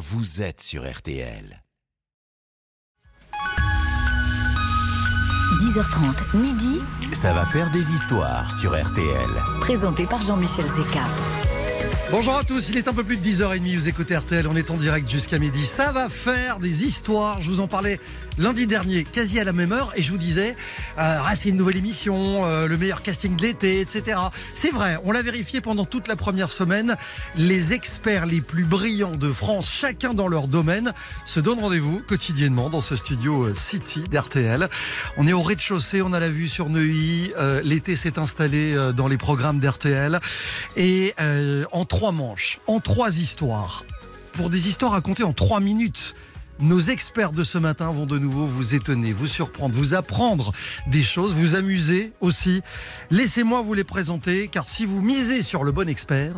[0.00, 1.62] vous êtes sur RTL.
[5.60, 6.80] 10h30, midi,
[7.12, 9.30] Ça va faire des histoires sur RTL.
[9.60, 11.04] présenté par Jean-Michel Zeka.
[12.10, 14.72] Bonjour à tous, il est un peu plus de 10h30, vous écoutez RTL, on est
[14.72, 15.64] en direct jusqu'à midi.
[15.64, 18.00] Ça va faire des histoires, je vous en parlais
[18.36, 20.56] lundi dernier, quasi à la même heure, et je vous disais,
[20.98, 24.18] euh, ah, c'est une nouvelle émission, euh, le meilleur casting de l'été, etc.
[24.54, 26.96] C'est vrai, on l'a vérifié pendant toute la première semaine,
[27.36, 30.92] les experts les plus brillants de France, chacun dans leur domaine,
[31.26, 34.68] se donnent rendez-vous quotidiennement dans ce studio euh, City d'RTL.
[35.16, 37.32] On est au rez-de-chaussée, on a la vue sur Neuilly,
[37.62, 40.18] l'été s'est installé dans les programmes d'RTL,
[40.76, 43.84] et euh, en trois manches, en trois histoires,
[44.32, 46.14] pour des histoires racontées en trois minutes.
[46.58, 50.52] Nos experts de ce matin vont de nouveau vous étonner, vous surprendre, vous apprendre
[50.86, 52.62] des choses, vous amuser aussi.
[53.10, 56.36] Laissez-moi vous les présenter, car si vous misez sur le bon expert,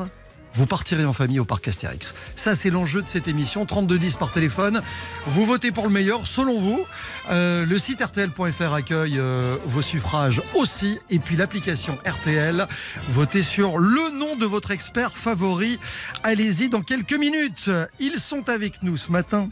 [0.54, 2.14] vous partirez en famille au parc Astérix.
[2.36, 3.64] Ça, c'est l'enjeu de cette émission.
[3.64, 4.82] 3210 par téléphone.
[5.26, 6.84] Vous votez pour le meilleur, selon vous.
[7.30, 10.98] Euh, le site RTL.fr accueille euh, vos suffrages aussi.
[11.10, 12.66] Et puis l'application RTL.
[13.08, 15.78] Votez sur le nom de votre expert favori.
[16.22, 17.70] Allez-y dans quelques minutes.
[17.98, 19.48] Ils sont avec nous ce matin.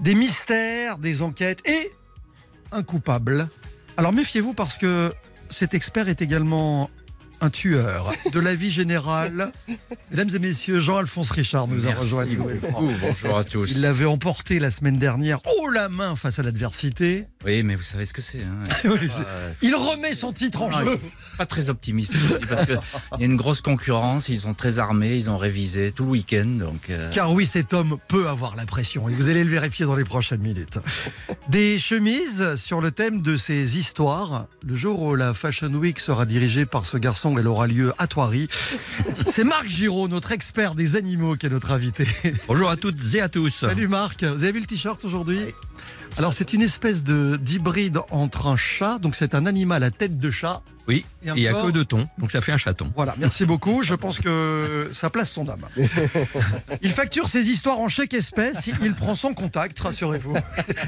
[0.00, 1.92] Des mystères, des enquêtes et
[2.72, 3.48] un coupable.
[3.96, 5.12] Alors méfiez-vous parce que
[5.50, 6.88] cet expert est également
[7.40, 9.52] un tueur de la vie générale.
[10.10, 12.26] Mesdames et messieurs, Jean-Alphonse Richard nous a rejoint.
[12.72, 13.70] Bonjour à tous.
[13.72, 17.26] Il l'avait emporté la semaine dernière haut la main face à l'adversité.
[17.46, 18.42] Oui, mais vous savez ce que c'est.
[18.42, 18.62] Hein.
[18.84, 20.98] Oui, Euh, Il remet son titre en non, jeu.
[21.38, 22.78] Pas très optimiste je vous dis, parce qu'il
[23.18, 24.28] y a une grosse concurrence.
[24.28, 26.44] Ils sont très armés, ils ont révisé tout le week-end.
[26.46, 29.86] Donc, euh, Car oui, cet homme peut avoir la pression et vous allez le vérifier
[29.86, 30.78] dans les prochaines minutes.
[31.48, 34.46] Des chemises sur le thème de ces histoires.
[34.66, 38.06] Le jour où la Fashion Week sera dirigée par ce garçon, elle aura lieu à
[38.06, 38.48] Thoiry.
[39.26, 42.06] C'est Marc Giraud, notre expert des animaux, qui est notre invité.
[42.48, 43.50] Bonjour à toutes et à tous.
[43.50, 45.40] Salut Marc, vous avez vu le t-shirt aujourd'hui?
[46.18, 50.18] Alors c'est une espèce de d'hybride entre un chat, donc c'est un animal à tête
[50.18, 50.60] de chat.
[50.88, 51.66] Oui, Et un il n'y a corps.
[51.66, 52.90] que deux tons, donc ça fait un chaton.
[52.96, 53.82] Voilà, merci beaucoup.
[53.82, 55.64] Je pense que ça place son âme.
[56.82, 58.66] Il facture ses histoires en chèque espèce.
[58.82, 60.34] Il prend son contact, rassurez-vous.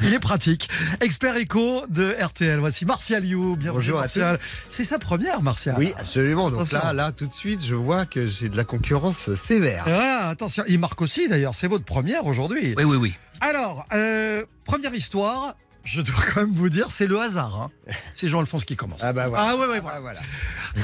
[0.02, 0.68] Il est pratique.
[1.00, 2.58] Expert éco de RTL.
[2.58, 3.54] Voici Martial You.
[3.56, 4.38] Bienvenue, Bonjour à Martial.
[4.70, 5.76] C'est sa première, Martial.
[5.78, 6.50] Oui, absolument.
[6.50, 6.78] Donc Attention.
[6.82, 9.86] là, là, tout de suite, je vois que j'ai de la concurrence sévère.
[9.86, 10.64] Et Voilà, attention.
[10.68, 11.54] Il marque aussi, d'ailleurs.
[11.54, 12.74] C'est votre première aujourd'hui.
[12.76, 13.14] Oui, oui, oui.
[13.42, 15.54] Alors, euh, première histoire.
[15.84, 17.60] Je dois quand même vous dire, c'est le hasard.
[17.60, 17.92] hein.
[18.14, 19.00] C'est Jean-Alphonse qui commence.
[19.02, 19.48] Ah bah voilà.
[19.48, 19.96] Ah ouais, ouais, voilà.
[19.96, 20.20] Ah, voilà.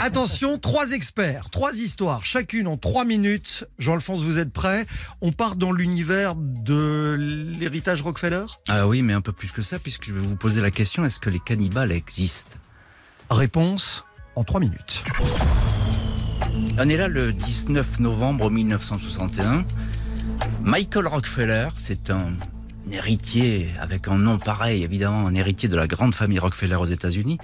[0.03, 3.65] Attention, trois experts, trois histoires, chacune en trois minutes.
[3.79, 4.87] Jean-Alphonse, vous êtes prêt
[5.21, 7.17] On part dans l'univers de
[7.61, 8.47] l'héritage Rockefeller?
[8.67, 11.05] Ah oui, mais un peu plus que ça, puisque je vais vous poser la question
[11.05, 12.57] est-ce que les cannibales existent?
[13.31, 14.05] Réponse
[14.35, 15.05] en trois minutes.
[16.77, 19.65] On est là le 19 novembre 1961.
[20.63, 22.33] Michael Rockefeller, c'est un
[22.91, 27.39] héritier avec un nom pareil, évidemment, un héritier de la grande famille Rockefeller aux États-Unis.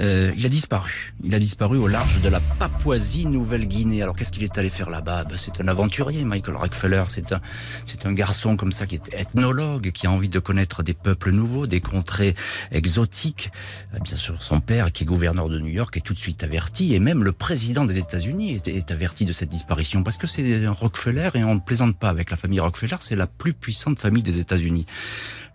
[0.00, 1.12] Euh, il a disparu.
[1.24, 4.02] Il a disparu au large de la Papouasie-Nouvelle-Guinée.
[4.02, 5.24] Alors qu'est-ce qu'il est allé faire là-bas?
[5.24, 7.04] Ben, C'est un aventurier, Michael Rockefeller.
[7.06, 7.40] C'est un,
[7.86, 11.30] c'est un garçon comme ça qui est ethnologue, qui a envie de connaître des peuples
[11.30, 12.34] nouveaux, des contrées
[12.70, 13.50] exotiques.
[13.94, 16.42] Euh, Bien sûr, son père, qui est gouverneur de New York, est tout de suite
[16.42, 20.26] averti, et même le président des États-Unis est, est averti de cette disparition, parce que
[20.26, 23.52] c'est un Rockefeller, et on ne plaisante pas avec la famille Rockefeller, c'est la plus
[23.52, 24.86] puissante famille des États-Unis.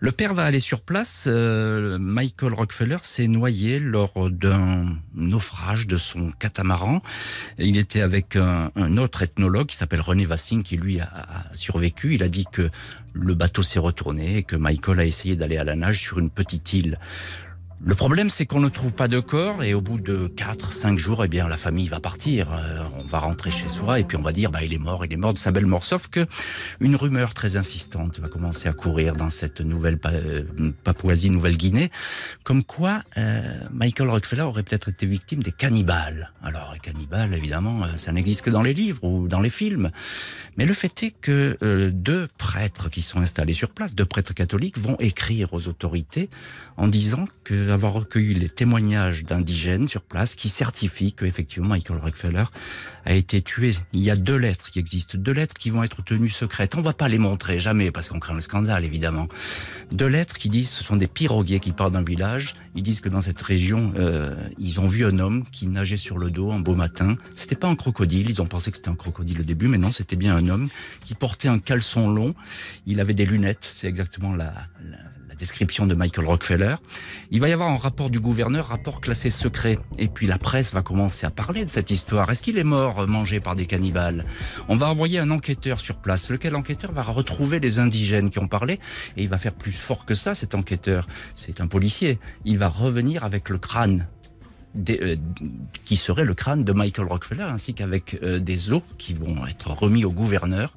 [0.00, 1.24] Le père va aller sur place.
[1.26, 7.02] euh, Michael Rockefeller s'est noyé lors d'un naufrage de son catamaran.
[7.58, 12.14] Il était avec un, autre ethnologue qui s'appelle René Vassing, qui lui a survécu.
[12.14, 12.70] Il a dit que
[13.14, 16.30] le bateau s'est retourné et que Michael a essayé d'aller à la nage sur une
[16.30, 16.98] petite île.
[17.86, 20.98] Le problème, c'est qu'on ne trouve pas de corps et au bout de 4, 5
[20.98, 22.50] jours, eh bien, la famille va partir.
[22.50, 25.04] Euh, on va rentrer chez soi et puis on va dire, bah, il est mort,
[25.04, 25.84] il est mort de sa belle mort.
[25.84, 26.26] Sauf que
[26.80, 30.44] une rumeur très insistante va commencer à courir dans cette nouvelle euh,
[30.82, 31.90] Papouasie, Nouvelle-Guinée,
[32.42, 36.32] comme quoi euh, Michael Rockefeller aurait peut-être été victime des cannibales.
[36.42, 39.90] Alors, les cannibales, évidemment, euh, ça n'existe que dans les livres ou dans les films.
[40.56, 44.32] Mais le fait est que euh, deux prêtres qui sont installés sur place, deux prêtres
[44.32, 46.30] catholiques, vont écrire aux autorités
[46.76, 51.98] en disant que avoir recueilli les témoignages d'indigènes sur place qui certifient que effectivement Michael
[51.98, 52.44] Rockefeller
[53.04, 53.74] a été tué.
[53.92, 56.74] Il y a deux lettres qui existent, deux lettres qui vont être tenues secrètes.
[56.76, 59.28] On va pas les montrer jamais parce qu'on craint le scandale évidemment.
[59.92, 62.54] Deux lettres qui disent ce sont des piroguiers qui partent d'un village.
[62.74, 66.16] Ils disent que dans cette région euh, ils ont vu un homme qui nageait sur
[66.16, 67.18] le dos un beau matin.
[67.34, 68.30] C'était pas un crocodile.
[68.30, 70.68] Ils ont pensé que c'était un crocodile au début, mais non, c'était bien un homme
[71.04, 72.34] qui portait un caleçon long.
[72.86, 73.68] Il avait des lunettes.
[73.70, 74.98] C'est exactement la, la,
[75.34, 76.76] description de Michael Rockefeller.
[77.30, 79.78] Il va y avoir un rapport du gouverneur, rapport classé secret.
[79.98, 82.30] Et puis la presse va commencer à parler de cette histoire.
[82.30, 84.24] Est-ce qu'il est mort euh, mangé par des cannibales?
[84.68, 86.30] On va envoyer un enquêteur sur place.
[86.30, 88.80] Lequel enquêteur va retrouver les indigènes qui ont parlé?
[89.16, 90.34] Et il va faire plus fort que ça.
[90.34, 92.18] Cet enquêteur, c'est un policier.
[92.44, 94.06] Il va revenir avec le crâne
[94.88, 95.16] euh,
[95.84, 99.70] qui serait le crâne de Michael Rockefeller, ainsi qu'avec euh, des os qui vont être
[99.70, 100.74] remis au gouverneur.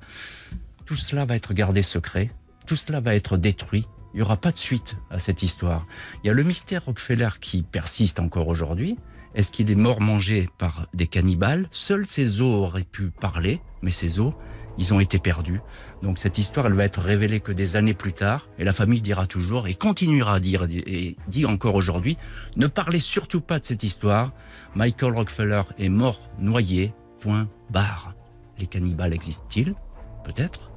[0.86, 2.31] Tout cela va être gardé secret,
[2.68, 3.88] tout cela va être détruit.
[4.13, 5.86] Il n'y aura pas de suite à cette histoire.
[6.24, 8.98] Il y a le mystère Rockefeller qui persiste encore aujourd'hui.
[9.36, 11.68] Est-ce qu'il est mort mangé par des cannibales?
[11.71, 14.33] Seuls ses os auraient pu parler, mais ses os,
[14.80, 15.59] ils ont été perdus.
[16.01, 19.01] Donc cette histoire, elle va être révélée que des années plus tard, et la famille
[19.01, 22.18] dira toujours, et continuera à dire, et dit encore aujourd'hui,
[22.56, 24.33] ne parlez surtout pas de cette histoire.
[24.75, 28.13] Michael Rockefeller est mort noyé, point barre.
[28.59, 29.75] Les cannibales existent-ils?
[30.24, 30.71] Peut-être.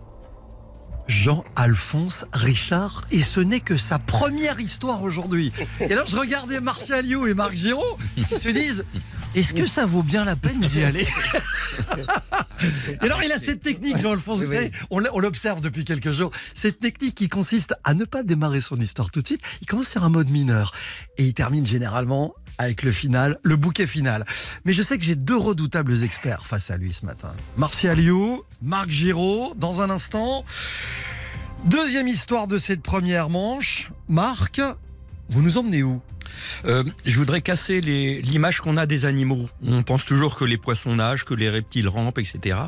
[1.08, 5.52] Jean-Alphonse Richard, et ce n'est que sa première histoire aujourd'hui.
[5.80, 7.98] Et alors je regardais Martial You et Marc Giraud
[8.28, 8.84] qui se disent
[9.34, 11.06] est-ce que ça vaut bien la peine d'y aller?
[13.02, 16.80] Et alors il a cette technique, Jean-Alphonse, vous savez, on l'observe depuis quelques jours, cette
[16.80, 20.04] technique qui consiste à ne pas démarrer son histoire tout de suite, il commence sur
[20.04, 20.72] un mode mineur
[21.16, 24.26] et il termine généralement avec le final, le bouquet final.
[24.64, 27.32] Mais je sais que j'ai deux redoutables experts face à lui ce matin.
[27.56, 30.44] Martial You, Marc Giraud, dans un instant.
[31.64, 33.90] Deuxième histoire de cette première manche.
[34.08, 34.60] Marc,
[35.28, 36.00] vous nous emmenez où?
[36.64, 39.48] Euh, je voudrais casser l'image qu'on a des animaux.
[39.62, 42.58] On pense toujours que les poissons nagent, que les reptiles rampent, etc.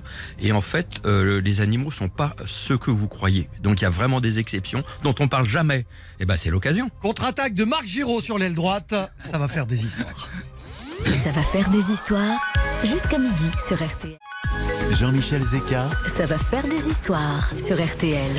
[0.40, 3.48] Et en fait, euh, les animaux sont pas ceux que vous croyez.
[3.62, 5.86] Donc il y a vraiment des exceptions dont on parle jamais.
[6.20, 6.90] Et ben c'est l'occasion.
[7.00, 8.94] Contre-attaque de Marc Giraud sur l'aile droite.
[9.20, 10.28] Ça va faire des histoires.
[10.98, 12.40] Ça va faire des histoires
[12.84, 14.18] jusqu'à midi sur RTL.
[14.98, 18.30] Jean-Michel Zeka, Ça va faire des histoires sur RTL.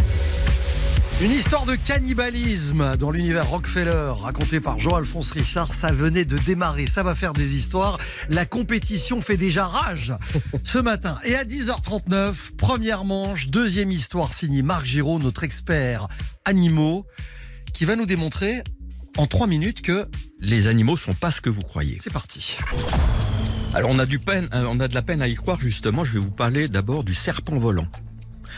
[1.21, 5.73] Une histoire de cannibalisme dans l'univers Rockefeller, racontée par Jean-Alphonse Richard.
[5.73, 6.85] Ça venait de démarrer.
[6.85, 7.97] Ça va faire des histoires.
[8.29, 10.13] La compétition fait déjà rage
[10.65, 11.19] ce matin.
[11.23, 16.09] Et à 10h39, première manche, deuxième histoire signée Marc Giraud, notre expert
[16.43, 17.05] animaux,
[17.73, 18.61] qui va nous démontrer
[19.17, 20.07] en trois minutes que
[20.41, 21.99] Les animaux sont pas ce que vous croyez.
[22.01, 22.57] c'est parti.
[23.73, 26.03] Alors on a du peine, euh, on a de la peine à y croire justement.
[26.03, 27.87] Je vais vous parler d'abord du serpent volant.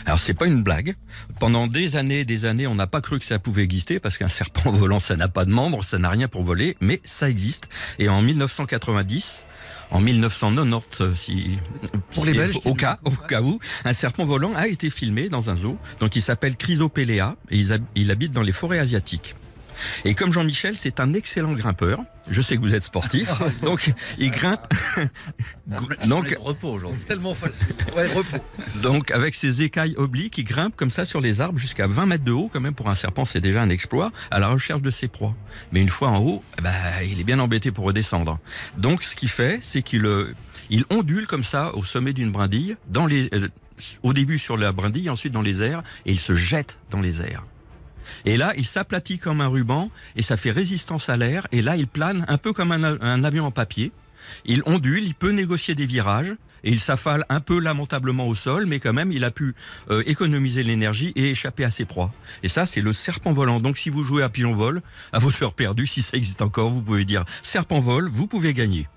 [0.06, 0.94] Alors c'est pas une blague.
[1.40, 4.16] Pendant des années, et des années, on n'a pas cru que ça pouvait exister parce
[4.18, 7.28] qu'un serpent volant, ça n'a pas de membres, ça n'a rien pour voler, mais ça
[7.28, 7.68] existe.
[7.98, 9.42] Et en 1990.
[9.92, 11.58] En 1990, euh, si,
[12.12, 15.28] Pour si- les Belges au cas, au cas où, un serpent volant a été filmé
[15.28, 15.78] dans un zoo.
[16.00, 17.60] Donc il s'appelle Chrysopelea et
[17.94, 19.36] il habite dans les forêts asiatiques.
[20.04, 22.00] Et comme Jean-Michel, c'est un excellent grimpeur.
[22.28, 23.30] Je sais que vous êtes sportif,
[23.62, 24.66] donc il grimpe.
[26.06, 27.00] donc, de repos aujourd'hui.
[27.06, 27.68] Tellement facile.
[27.96, 28.38] Ouais, repos.
[28.82, 32.24] donc avec ses écailles obliques, il grimpe comme ça sur les arbres jusqu'à 20 mètres
[32.24, 32.50] de haut.
[32.52, 35.34] Quand même pour un serpent, c'est déjà un exploit à la recherche de ses proies.
[35.70, 36.72] Mais une fois en haut, ben,
[37.08, 38.38] il est bien embêté pour redescendre.
[38.76, 40.34] Donc ce qu'il fait, c'est qu'il euh,
[40.70, 43.48] il ondule comme ça au sommet d'une brindille, dans les, euh,
[44.02, 47.20] au début sur la brindille, ensuite dans les airs, et il se jette dans les
[47.20, 47.44] airs.
[48.24, 51.46] Et là, il s'aplatit comme un ruban et ça fait résistance à l'air.
[51.52, 53.92] Et là, il plane un peu comme un, avion en papier.
[54.44, 58.66] Il ondule, il peut négocier des virages et il s'affale un peu lamentablement au sol,
[58.66, 59.54] mais quand même, il a pu
[59.90, 62.12] euh, économiser l'énergie et échapper à ses proies.
[62.42, 63.60] Et ça, c'est le serpent volant.
[63.60, 64.82] Donc, si vous jouez à pigeon vol,
[65.12, 68.52] à vos heures perdues, si ça existe encore, vous pouvez dire serpent vol, vous pouvez
[68.52, 68.88] gagner.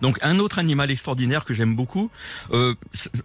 [0.00, 2.10] Donc un autre animal extraordinaire que j'aime beaucoup,
[2.52, 2.74] euh,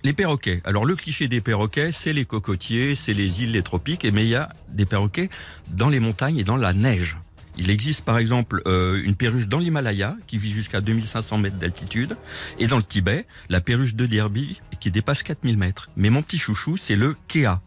[0.04, 0.62] les perroquets.
[0.66, 4.30] Alors le cliché des perroquets, c'est les cocotiers, c'est les îles, les tropiques, mais il
[4.30, 5.30] y a des perroquets
[5.70, 7.18] dans les montagnes et dans la neige.
[7.58, 12.16] Il existe par exemple euh, une perruche dans l'Himalaya qui vit jusqu'à 2500 mètres d'altitude,
[12.60, 15.90] et dans le Tibet, la perruche de Derby qui dépasse 4000 mètres.
[15.96, 17.60] Mais mon petit chouchou, c'est le Kea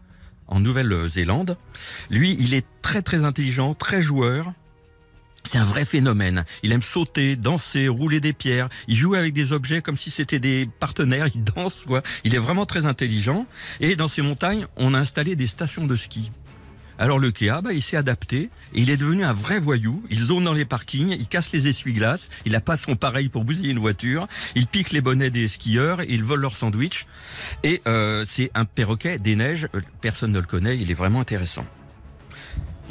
[0.47, 1.57] en Nouvelle-Zélande.
[2.09, 4.53] Lui, il est très très intelligent, très joueur.
[5.43, 6.45] C'est un vrai phénomène.
[6.63, 8.69] Il aime sauter, danser, rouler des pierres.
[8.87, 11.27] Il joue avec des objets comme si c'était des partenaires.
[11.33, 12.01] Il danse, quoi.
[12.23, 13.45] Il est vraiment très intelligent.
[13.79, 16.31] Et dans ces montagnes, on a installé des stations de ski.
[16.99, 20.03] Alors le Kea, bah, il s'est adapté il est devenu un vrai voyou.
[20.09, 23.43] Il zone dans les parkings, il casse les essuie-glaces, il a pas son pareil pour
[23.43, 27.05] bousiller une voiture, il pique les bonnets des skieurs, il vole leurs sandwichs.
[27.63, 31.19] Et euh, c'est un perroquet des neiges, euh, personne ne le connaît, il est vraiment
[31.19, 31.65] intéressant.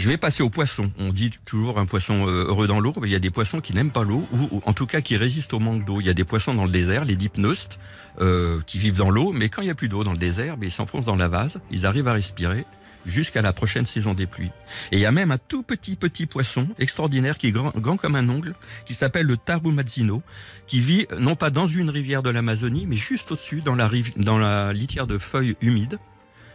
[0.01, 0.91] Je vais passer aux poissons.
[0.99, 3.61] On dit toujours un poisson euh, heureux dans l'eau, mais il y a des poissons
[3.61, 6.01] qui n'aiment pas l'eau, ou, en tout cas qui résistent au manque d'eau.
[6.01, 7.79] Il y a des poissons dans le désert, les dipneustes,
[8.19, 10.57] euh, qui vivent dans l'eau, mais quand il n'y a plus d'eau dans le désert,
[10.57, 12.65] ben, ils s'enfoncent dans la vase, ils arrivent à respirer
[13.05, 14.53] jusqu'à la prochaine saison des pluies.
[14.91, 18.15] Et il y a même un tout petit petit poisson extraordinaire qui est grand, comme
[18.15, 18.55] un ongle,
[18.87, 20.23] qui s'appelle le tarumazzino,
[20.67, 23.91] qui vit euh, non pas dans une rivière de l'Amazonie, mais juste au-dessus, dans la,
[24.17, 25.99] dans la litière de feuilles humides.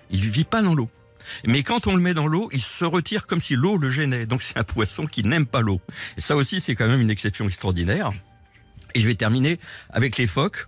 [0.10, 0.90] Il vit pas dans l'eau.
[1.46, 4.26] Mais quand on le met dans l'eau, il se retire comme si l'eau le gênait.
[4.26, 5.82] Donc c'est un poisson qui n'aime pas l'eau.
[6.18, 8.12] Et ça aussi, c'est quand même une exception extraordinaire.
[8.96, 10.68] Et je vais terminer avec les phoques.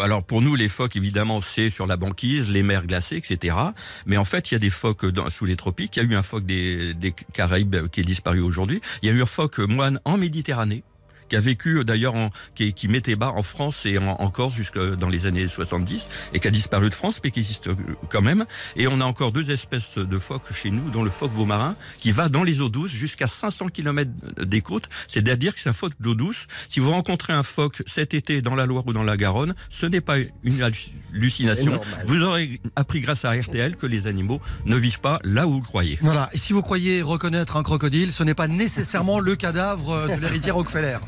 [0.00, 3.56] Alors pour nous, les phoques, évidemment, c'est sur la banquise, les mers glacées, etc.
[4.06, 5.96] Mais en fait, il y a des phoques sous les tropiques.
[5.96, 8.80] Il y a eu un phoque des, des Caraïbes qui est disparu aujourd'hui.
[9.02, 10.84] Il y a eu un phoque moine en Méditerranée
[11.28, 12.14] qui a vécu d'ailleurs,
[12.54, 16.08] qui, qui mettait bas en France et en, en Corse jusque dans les années 70
[16.32, 17.70] et qui a disparu de France, mais qui existe
[18.10, 18.46] quand même.
[18.76, 22.12] Et on a encore deux espèces de phoques chez nous, dont le phoque marin qui
[22.12, 24.10] va dans les eaux douces jusqu'à 500 km
[24.42, 24.88] des côtes.
[25.08, 26.46] C'est-à-dire que c'est un phoque d'eau douce.
[26.68, 29.86] Si vous rencontrez un phoque cet été dans la Loire ou dans la Garonne, ce
[29.86, 31.80] n'est pas une hallucination.
[32.06, 35.60] Vous aurez appris grâce à RTL que les animaux ne vivent pas là où vous
[35.60, 35.98] croyez.
[36.02, 36.30] Voilà.
[36.32, 40.52] Et si vous croyez reconnaître un crocodile, ce n'est pas nécessairement le cadavre de l'héritier
[40.52, 40.98] Rockefeller.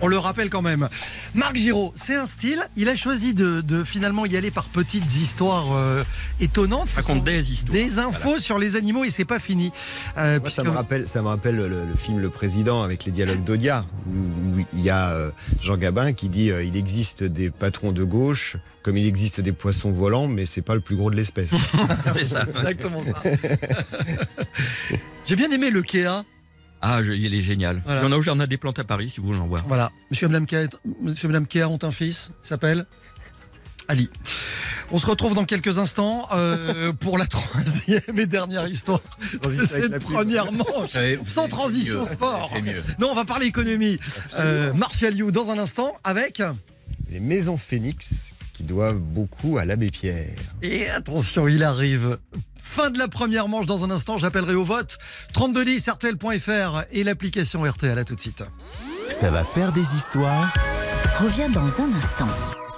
[0.00, 0.88] On le rappelle quand même.
[1.34, 2.68] Marc Giraud, c'est un style.
[2.76, 6.04] Il a choisi de, de, finalement y aller par petites histoires euh,
[6.40, 6.90] étonnantes.
[6.90, 7.74] Raconte des histoires.
[7.74, 8.38] Des infos voilà.
[8.38, 9.72] sur les animaux et c'est pas fini.
[10.16, 13.12] Euh, Moi, ça me rappelle, ça me rappelle le, le, film Le Président avec les
[13.12, 17.24] dialogues d'Audiard où, où, il y a euh, Jean Gabin qui dit euh, il existe
[17.24, 20.96] des patrons de gauche comme il existe des poissons volants, mais c'est pas le plus
[20.96, 21.50] gros de l'espèce.
[22.14, 23.22] c'est ça, exactement ça.
[25.26, 26.24] J'ai bien aimé le Kéa.
[26.80, 27.82] Ah, je, il est génial.
[27.84, 28.02] Voilà.
[28.02, 29.64] Il y en a au Jardin des Plantes à Paris, si vous voulez en voir.
[29.66, 29.90] Voilà.
[30.10, 30.68] Monsieur Blamkea,
[31.02, 31.28] Monsieur
[31.66, 32.86] ont un fils, il s'appelle
[33.88, 34.10] Ali.
[34.90, 39.00] On se retrouve dans quelques instants euh, pour la troisième et dernière histoire
[39.44, 40.94] de cette première manche.
[40.94, 42.06] Ouais, Sans transition mieux.
[42.06, 42.52] sport.
[42.98, 43.98] Non, on va parler économie.
[44.38, 46.42] Euh, Martial You dans un instant avec.
[47.10, 50.34] Les maisons Phoenix qui doivent beaucoup à l'abbé Pierre.
[50.62, 52.18] Et attention, il arrive.
[52.60, 54.98] Fin de la première manche dans un instant, j'appellerai au vote
[55.32, 57.96] 3210 RTL.fr et l'application RTL.
[57.96, 58.42] À tout de suite.
[59.10, 60.52] Ça va faire des histoires.
[61.20, 62.28] Reviens dans un instant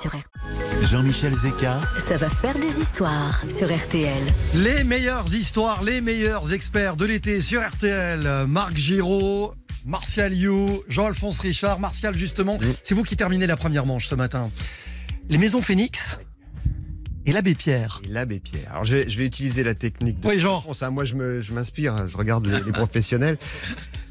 [0.03, 0.87] sur RTL.
[0.91, 1.81] Jean-Michel Zeka.
[2.07, 4.23] Ça va faire des histoires sur RTL.
[4.57, 8.45] Les meilleures histoires, les meilleurs experts de l'été sur RTL.
[8.47, 9.55] Marc Giraud,
[9.87, 11.81] Martial You, Jean-Alphonse Richard.
[11.81, 12.75] Martial, justement, Oui.
[12.83, 14.51] c'est vous qui terminez la première manche ce matin.
[15.31, 16.19] Les maisons Phoenix
[17.27, 18.01] et l'abbé Pierre.
[18.05, 18.71] Et l'abbé Pierre.
[18.73, 20.63] Alors je vais, je vais utiliser la technique de Oui, genre.
[20.63, 20.91] France, hein.
[20.91, 23.39] Moi je me- je m'inspire, je regarde les, les professionnels.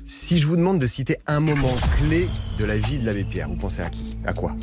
[0.05, 2.27] Si je vous demande de citer un moment clé
[2.59, 4.15] de la vie de l'abbé Pierre, vous pensez à qui?
[4.25, 4.55] À quoi?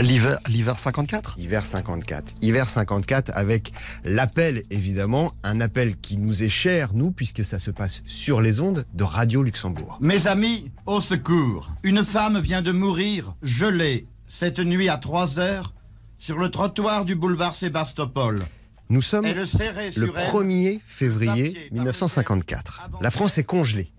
[0.00, 2.24] L'hiver, l'hiver 54 Hiver 54.
[2.40, 3.72] Hiver 54 avec
[4.04, 8.60] l'appel, évidemment, un appel qui nous est cher, nous, puisque ça se passe sur les
[8.60, 9.98] ondes de Radio Luxembourg.
[10.00, 11.72] Mes amis, au secours.
[11.82, 15.72] Une femme vient de mourir, gelée, cette nuit à 3 heures,
[16.22, 18.46] sur le trottoir du boulevard Sébastopol.
[18.90, 19.90] Nous sommes le sur elle.
[19.90, 22.90] 1er février Papier, 1954.
[23.00, 23.90] La France est congelée.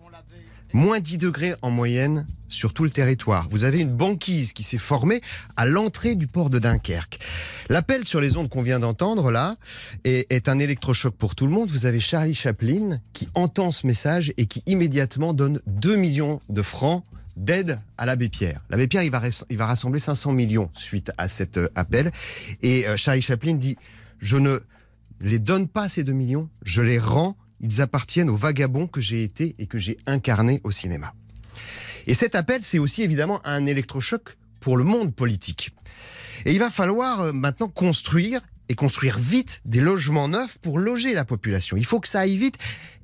[0.72, 3.50] Moins 10 degrés en moyenne sur tout le territoire.
[3.52, 5.22] Vous avez une banquise qui s'est formée
[5.58, 7.20] à l'entrée du port de Dunkerque.
[7.68, 9.58] L'appel sur les ondes qu'on vient d'entendre là
[10.06, 11.72] est, est un électrochoc pour tout le monde.
[11.72, 16.62] Vous avez Charlie Chaplin qui entend ce message et qui immédiatement donne 2 millions de
[16.62, 17.04] francs
[17.36, 18.62] d'aide à l'abbé Pierre.
[18.70, 22.12] L'abbé Pierre, il va, il va rassembler 500 millions suite à cet euh, appel.
[22.62, 23.78] Et euh, Charlie Chaplin dit,
[24.20, 24.60] je ne
[25.22, 29.24] les donne pas ces 2 millions, je les rends, ils appartiennent aux vagabonds que j'ai
[29.24, 31.14] été et que j'ai incarné au cinéma.
[32.08, 35.72] Et cet appel, c'est aussi évidemment un électrochoc pour le monde politique.
[36.46, 41.14] Et il va falloir euh, maintenant construire et construire vite des logements neufs pour loger
[41.14, 41.78] la population.
[41.78, 42.58] Il faut que ça aille vite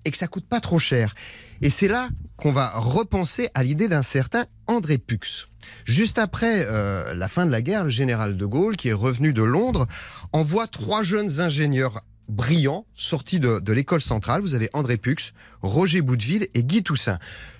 [0.05, 1.15] et que ça coûte pas trop cher.
[1.61, 5.47] Et c'est là qu'on va repenser à l'idée d'un certain André Pux.
[5.85, 9.33] Juste après euh, la fin de la guerre, le général de Gaulle, qui est revenu
[9.33, 9.87] de Londres,
[10.31, 14.41] envoie trois jeunes ingénieurs brillants sortis de, de l'école centrale.
[14.41, 17.19] Vous avez André Pux, Roger Bouteville et Guy Toussaint.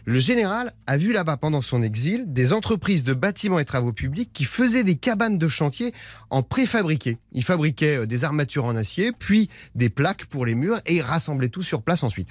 [0.09, 4.31] Le général a vu là-bas pendant son exil des entreprises de bâtiments et travaux publics
[4.33, 5.93] qui faisaient des cabanes de chantier
[6.31, 7.19] en préfabriqué.
[7.31, 11.01] Ils fabriquaient euh, des armatures en acier, puis des plaques pour les murs et ils
[11.03, 12.29] rassemblaient tout sur place ensuite.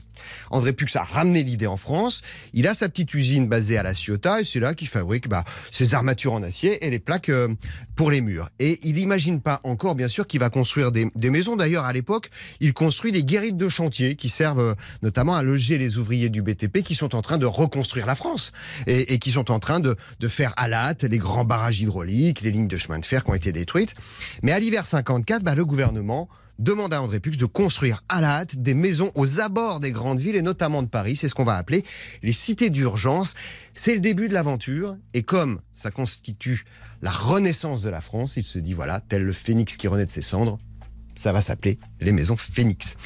[0.50, 2.22] André Pux a ramené l'idée en France.
[2.52, 5.44] Il a sa petite usine basée à La Ciotat et c'est là qu'il fabrique bah,
[5.70, 7.48] ses armatures en acier et les plaques euh,
[7.94, 8.50] pour les murs.
[8.58, 11.54] Et il n'imagine pas encore, bien sûr, qu'il va construire des, maisons.
[11.54, 15.78] D'ailleurs, à l'époque, il construit des guérites de chantier qui servent euh, notamment à loger
[15.78, 18.52] les ouvriers du BTP qui sont en train de reconstruire la France
[18.86, 19.96] et, qui sont en train de,
[20.28, 23.30] faire à la hâte les grands barrages hydrauliques, les lignes de chemin de fer qui
[23.30, 23.94] ont été détruites.
[24.42, 28.38] Mais à l'hiver 54, bah, le gouvernement demande à André Pux de construire à la
[28.38, 31.14] hâte des maisons aux abords des grandes villes et notamment de Paris.
[31.14, 31.84] C'est ce qu'on va appeler
[32.22, 33.34] les cités d'urgence.
[33.74, 36.64] C'est le début de l'aventure et comme ça constitue
[37.00, 40.10] la renaissance de la France, il se dit voilà, tel le phénix qui renaît de
[40.10, 40.58] ses cendres,
[41.14, 42.96] ça va s'appeler les maisons Phoenix.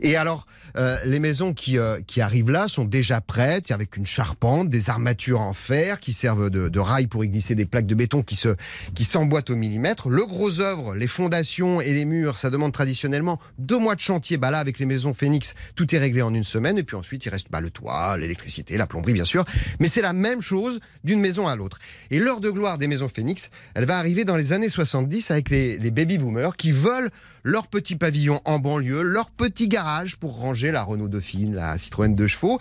[0.00, 0.46] Et alors,
[0.76, 4.90] euh, les maisons qui, euh, qui arrivent là sont déjà prêtes, avec une charpente, des
[4.90, 8.36] armatures en fer qui servent de, rails pour y glisser des plaques de béton qui
[8.36, 8.56] se
[8.94, 10.08] qui s'emboîtent au millimètre.
[10.08, 14.38] Le gros œuvre, les fondations et les murs, ça demande traditionnellement deux mois de chantier.
[14.38, 16.78] Bah là, avec les maisons Phoenix, tout est réglé en une semaine.
[16.78, 19.44] Et puis ensuite, il reste bah, le toit, l'électricité, la plomberie, bien sûr.
[19.78, 21.78] Mais c'est la même chose d'une maison à l'autre.
[22.10, 25.50] Et l'heure de gloire des maisons Phoenix, elle va arriver dans les années 70 avec
[25.50, 27.10] les baby boomers qui veulent
[27.42, 32.14] leur petit pavillon en banlieue, leur petit garage pour ranger la Renault Dauphine, la Citroën
[32.14, 32.58] de chevaux.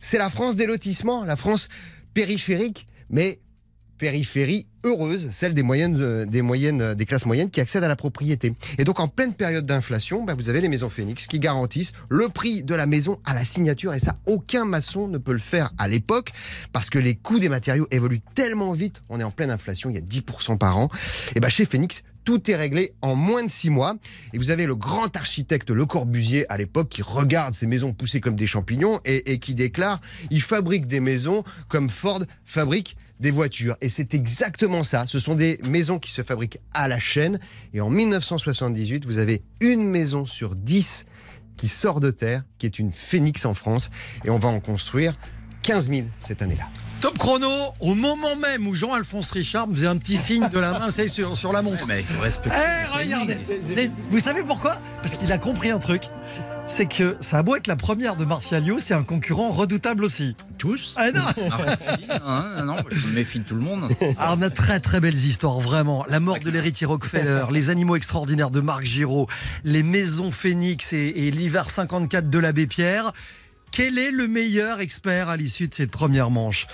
[0.00, 1.68] C'est la France des lotissements, la France
[2.14, 3.40] périphérique, mais
[4.02, 8.52] périphérie heureuse, celle euh, euh, des classes moyennes qui accèdent à la propriété.
[8.76, 12.28] Et donc en pleine période d'inflation, bah, vous avez les maisons Phoenix qui garantissent le
[12.28, 13.94] prix de la maison à la signature.
[13.94, 16.32] Et ça, aucun maçon ne peut le faire à l'époque
[16.72, 19.00] parce que les coûts des matériaux évoluent tellement vite.
[19.08, 20.88] On est en pleine inflation, il y a 10% par an.
[21.36, 23.94] Et bah chez Phoenix, tout est réglé en moins de six mois.
[24.32, 28.20] Et vous avez le grand architecte Le Corbusier à l'époque qui regarde ces maisons poussées
[28.20, 33.30] comme des champignons et, et qui déclare il fabrique des maisons comme Ford fabrique des
[33.30, 33.76] voitures.
[33.80, 35.04] Et c'est exactement ça.
[35.06, 37.38] Ce sont des maisons qui se fabriquent à la chaîne.
[37.74, 41.04] Et en 1978, vous avez une maison sur dix
[41.56, 43.90] qui sort de terre, qui est une phénix en France.
[44.24, 45.16] Et on va en construire
[45.62, 46.64] 15 000 cette année-là.
[47.00, 47.48] Top chrono,
[47.80, 51.36] au moment même où Jean-Alphonse Richard faisait un petit signe de la main c'est sur,
[51.36, 51.84] sur la montre.
[51.88, 52.56] Mais il faut respecter.
[52.56, 53.38] Eh, regardez.
[54.08, 54.78] Vous savez pourquoi?
[55.02, 56.02] Parce qu'il a compris un truc.
[56.68, 60.34] C'est que ça a beau être la première de Martialio, c'est un concurrent redoutable aussi.
[60.56, 63.90] Tous Ah non Ah, non, non, non, je me méfie de tout le monde.
[64.00, 66.06] Alors, Ah, on a très très belles histoires, vraiment.
[66.08, 69.26] La mort de l'héritier Rockefeller, les animaux extraordinaires de Marc Giraud,
[69.64, 73.12] les maisons Phoenix et, et l'hiver 54 de l'abbé Pierre.
[73.70, 76.66] Quel est le meilleur expert à l'issue de cette première manche?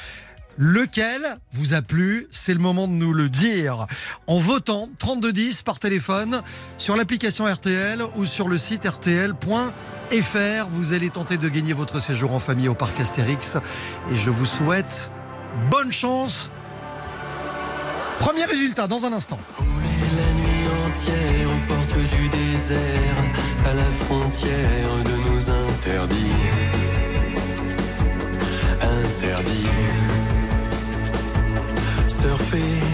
[0.58, 2.26] Lequel vous a plu?
[2.32, 3.86] C'est le moment de nous le dire.
[4.26, 6.42] En votant 3210 par téléphone
[6.78, 10.66] sur l'application RTL ou sur le site rtl.fr.
[10.70, 13.56] Vous allez tenter de gagner votre séjour en famille au parc Astérix.
[14.12, 15.12] Et je vous souhaite
[15.70, 16.50] bonne chance.
[18.18, 19.38] Premier résultat dans un instant.
[32.28, 32.87] Surfer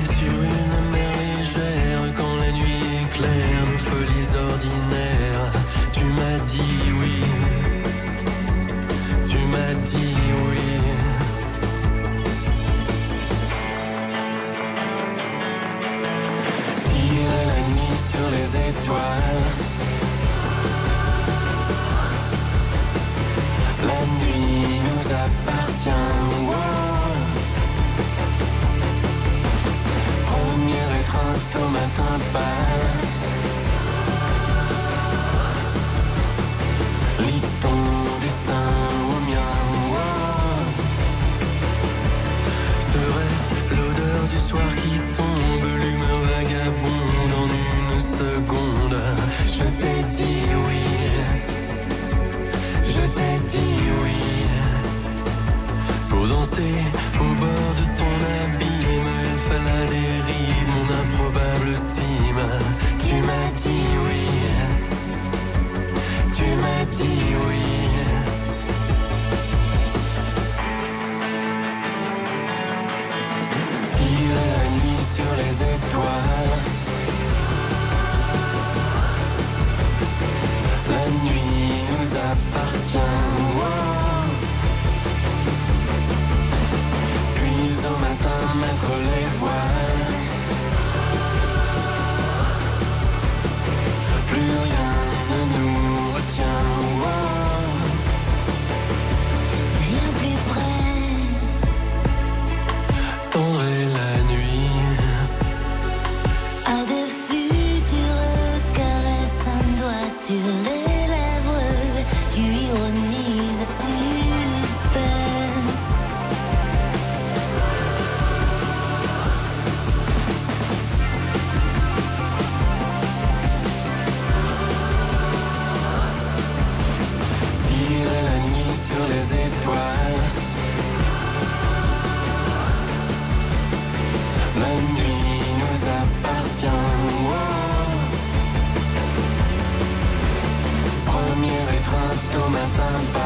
[142.90, 143.23] étreinte au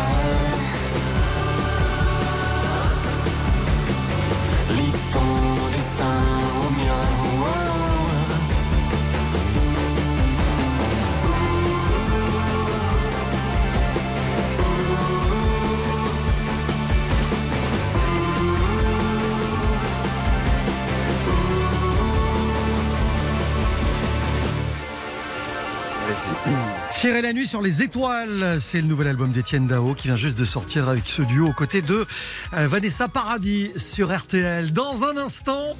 [27.22, 30.44] La nuit sur les étoiles, c'est le nouvel album d'Étienne Dao qui vient juste de
[30.44, 32.06] sortir avec ce duo aux côtés de
[32.54, 34.72] euh, Vanessa Paradis sur RTL.
[34.72, 35.76] Dans un instant,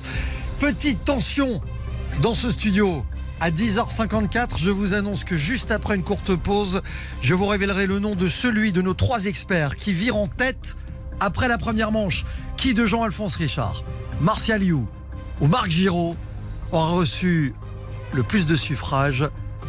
[0.58, 1.60] petite tension
[2.22, 3.04] dans ce studio.
[3.40, 6.82] À 10h54, je vous annonce que juste après une courte pause,
[7.20, 10.76] je vous révélerai le nom de celui de nos trois experts qui virent en tête
[11.20, 12.24] après la première manche.
[12.56, 13.84] Qui de Jean-Alphonse Richard,
[14.20, 14.88] Martial You
[15.40, 16.16] ou Marc Giraud
[16.72, 17.54] aura reçu
[18.12, 19.28] le plus de suffrages?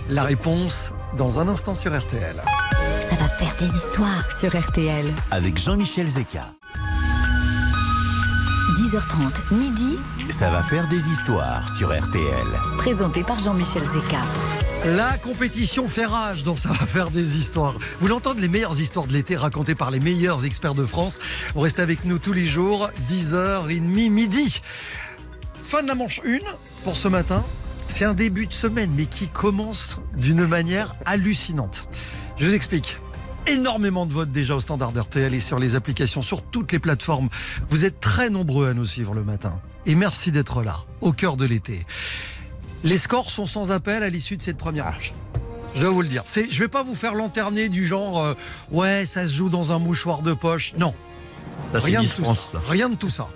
[0.09, 2.41] La réponse dans un instant sur RTL.
[3.09, 5.13] Ça va faire des histoires sur RTL.
[5.31, 6.45] Avec Jean-Michel Zeka.
[8.77, 9.97] 10h30, midi,
[10.29, 12.47] Ça va faire des histoires sur RTL.
[12.77, 14.19] présenté par Jean-Michel Zeka.
[14.95, 17.75] La compétition fait rage dont ça va faire des histoires.
[17.99, 21.19] Vous l'entendez, les meilleures histoires de l'été racontées par les meilleurs experts de France.
[21.53, 24.61] Vous restez avec nous tous les jours, 10h30, midi.
[25.63, 26.37] Fin de la manche 1
[26.83, 27.43] pour ce matin.
[27.89, 31.89] C'est un début de semaine, mais qui commence d'une manière hallucinante.
[32.37, 32.97] Je vous explique.
[33.47, 37.29] Énormément de votes déjà au standard RTL et sur les applications, sur toutes les plateformes.
[37.69, 39.59] Vous êtes très nombreux à nous suivre le matin.
[39.85, 41.85] Et merci d'être là, au cœur de l'été.
[42.83, 45.13] Les scores sont sans appel à l'issue de cette première manche.
[45.73, 46.23] Je dois vous le dire.
[46.27, 48.33] Je vais pas vous faire lanterner du genre euh,
[48.71, 50.73] ouais ça se joue dans un mouchoir de poche.
[50.77, 50.93] Non,
[51.73, 52.61] Ça, rien de tout ça.
[52.67, 53.27] Rien de tout ça.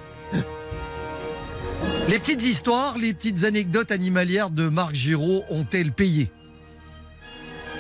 [2.10, 6.30] Les petites histoires, les petites anecdotes animalières de Marc Giraud ont-elles payé?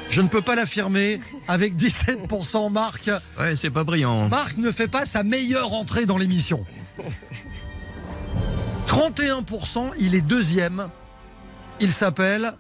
[0.09, 1.19] Je ne peux pas l'affirmer.
[1.47, 3.09] Avec 17%, Marc,
[3.39, 4.29] Ouais, c'est pas brillant.
[4.29, 6.65] Marc ne fait pas sa meilleure entrée dans l'émission.
[8.88, 10.88] 31%, il est deuxième.
[11.79, 12.53] Il s'appelle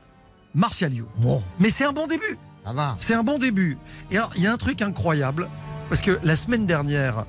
[0.55, 1.05] Martial You.
[1.17, 2.37] Bon, Mais c'est un bon début.
[2.65, 2.95] ça va.
[2.97, 3.77] C'est un bon début.
[4.11, 5.47] Et alors, il y a un truc incroyable,
[5.89, 7.25] parce que la semaine dernière,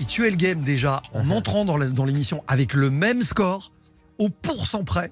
[0.00, 3.70] il tuait le game déjà en entrant dans l'émission avec le même score,
[4.18, 5.10] au pourcent près.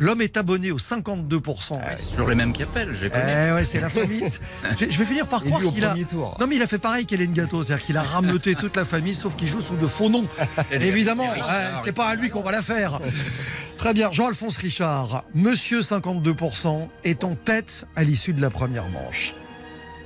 [0.00, 1.78] L'homme est abonné au 52%.
[1.78, 4.24] Ah, c'est toujours les mêmes qui appellent, les Eh ouais, c'est la famille.
[4.78, 5.94] je, vais finir par croire qu'il a.
[6.08, 6.38] tour.
[6.40, 9.14] Non, mais il a fait pareil qu'Hélène Gâteau, c'est-à-dire qu'il a rameuté toute la famille,
[9.14, 10.24] sauf qu'il joue sous de faux noms.
[10.72, 11.40] Évidemment, ouais,
[11.84, 12.98] c'est pas à lui qu'on va la faire.
[13.76, 19.34] Très bien, Jean-Alphonse Richard, monsieur 52%, est en tête à l'issue de la première manche.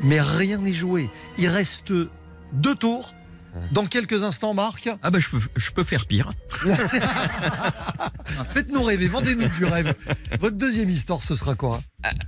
[0.00, 1.08] Mais rien n'est joué.
[1.38, 1.92] Il reste
[2.52, 3.14] deux tours.
[3.72, 6.30] Dans quelques instants, Marc, Ah bah je peux, je peux faire pire.
[8.44, 9.94] faites-nous rêver, vendez-nous du rêve.
[10.40, 11.80] Votre deuxième histoire, ce sera quoi?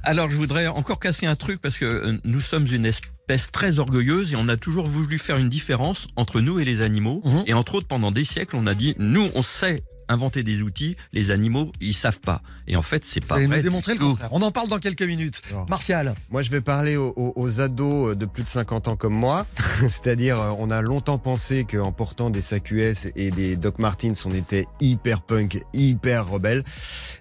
[0.02, 3.78] Alors je voudrais encore casser un truc parce que euh, nous sommes une espèce très
[3.78, 7.22] orgueilleuse et on a toujours voulu faire une différence entre nous et les animaux.
[7.24, 7.44] Mhm.
[7.46, 10.96] Et entre autres, pendant des siècles, on a dit, nous, on sait inventer des outils,
[11.12, 12.42] les animaux, ils savent pas.
[12.66, 13.62] Et en fait, c'est pas vrai.
[13.62, 14.28] démontrer le contraire.
[14.32, 15.42] On en parle dans quelques minutes.
[15.50, 15.68] Alors.
[15.68, 19.46] Martial, Moi, je vais parler aux, ados de plus de 50 ans comme moi.
[19.80, 24.34] C'est-à-dire, euh, on a longtemps pensé qu'en portant des SAQS et des Doc Martens, on
[24.34, 26.64] était hyper punk, hyper rebelle.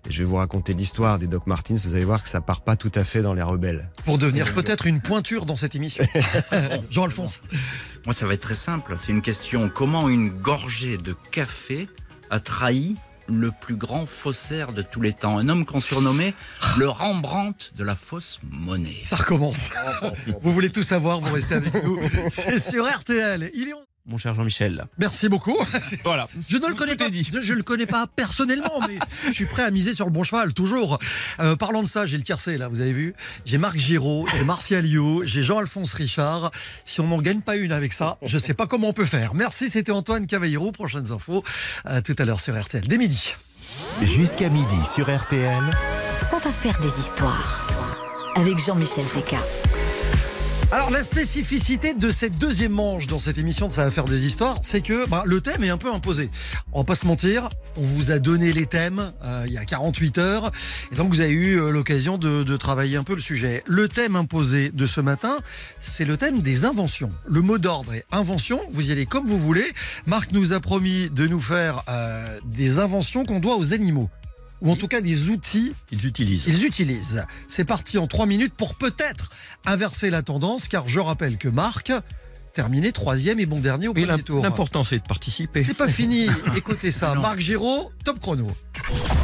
[0.10, 1.86] Et je vais vous raconter l'histoire des Doc Martens.
[1.86, 3.90] Vous allez voir que ça part pas tout à fait dans les rebelles.
[4.06, 6.06] pour devenir peut-être une pointure dans cette émission.
[6.92, 7.42] Jean-Alphonse.
[8.06, 8.96] Moi, ça va être très simple.
[8.98, 9.70] C'est une question.
[9.74, 11.88] Comment une gorgée de café
[12.30, 12.96] a trahi
[13.28, 16.34] le plus grand faussaire de tous les temps Un homme qu'on surnommait
[16.78, 19.00] le Rembrandt de la fausse monnaie.
[19.04, 19.70] Ça recommence.
[20.42, 22.00] Vous voulez tout savoir, vous restez avec nous.
[22.30, 23.50] C'est sur RTL.
[23.54, 23.74] Il est
[24.08, 24.86] Mon cher Jean-Michel.
[25.00, 25.58] Merci beaucoup.
[26.04, 26.28] Voilà.
[26.48, 27.10] Je ne le connais pas.
[27.10, 27.28] dit.
[27.34, 30.24] Je, je le connais pas personnellement, mais je suis prêt à miser sur le bon
[30.24, 31.00] cheval, toujours.
[31.40, 33.16] Euh, parlant de ça, j'ai le tiercé là, vous avez vu.
[33.46, 36.52] J'ai Marc Giraud, j'ai Martial You, j'ai Jean-Alphonse Richard.
[36.86, 39.34] Si on n'en gagne pas une avec ça, je sais pas comment on peut faire.
[39.34, 40.72] Merci, c'était Antoine Cavallero.
[40.72, 41.44] Prochaines infos
[41.88, 42.88] euh, tout à l'heure sur RTL.
[42.88, 43.36] Dès midi.
[44.04, 45.64] Jusqu'à midi sur RTL.
[46.30, 47.68] Ça va faire des histoires.
[48.36, 49.38] Avec Jean-Michel Zeka.
[50.72, 54.26] Alors la spécificité de cette deuxième manche dans cette émission de Ça va faire des
[54.26, 56.30] histoires, c'est que bah, le thème est un peu imposé.
[56.74, 59.66] On va pas se mentir, on vous a donné les thèmes euh, il y a
[59.66, 60.52] 48 heures,
[60.92, 63.64] et donc vous avez eu euh, l'occasion de, travailler un peu le sujet.
[63.68, 65.38] Le thème imposé de ce matin,
[65.80, 67.12] c'est le thème des inventions.
[67.28, 69.72] Le mot d'ordre est invention, vous y allez comme vous voulez.
[70.08, 74.10] Marc nous a promis de nous faire euh, des inventions qu'on doit aux animaux.
[74.62, 76.46] Ou en tout cas des outils Ils utilisent.
[76.48, 77.26] ils utilisent.
[77.50, 79.30] C'est parti en trois minutes pour peut-être
[79.66, 81.92] inverser la tendance, car je rappelle que Marc
[82.54, 84.42] terminé troisième et bon dernier au Et premier tour.
[84.42, 85.62] l'important, c'est de participer.
[85.62, 86.28] C'est pas fini.
[86.56, 87.22] Écoutez ça, Non.
[87.22, 88.48] Marc Giraud, top chrono.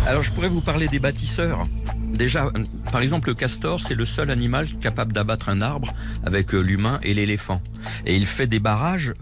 [0.06, 1.65] Alors je pourrais vous parler des bâtisseurs.
[2.13, 2.52] Déjà,
[2.91, 5.94] par exemple, le castor, c'est le seul animal capable d'abattre un arbre
[6.26, 7.62] avec euh, l'humain et l'éléphant.
[8.06, 9.13] Et il fait des barrages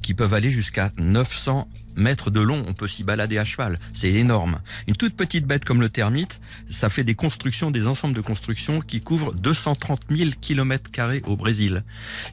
[0.00, 2.64] qui peuvent aller jusqu'à 900 mètres de long.
[2.66, 3.78] On peut s'y balader à cheval.
[3.94, 4.60] C'est énorme.
[4.86, 8.80] Une toute petite bête comme le termite, ça fait des constructions, des ensembles de constructions
[8.80, 11.82] qui couvrent 230 000 kilomètres carrés au Brésil.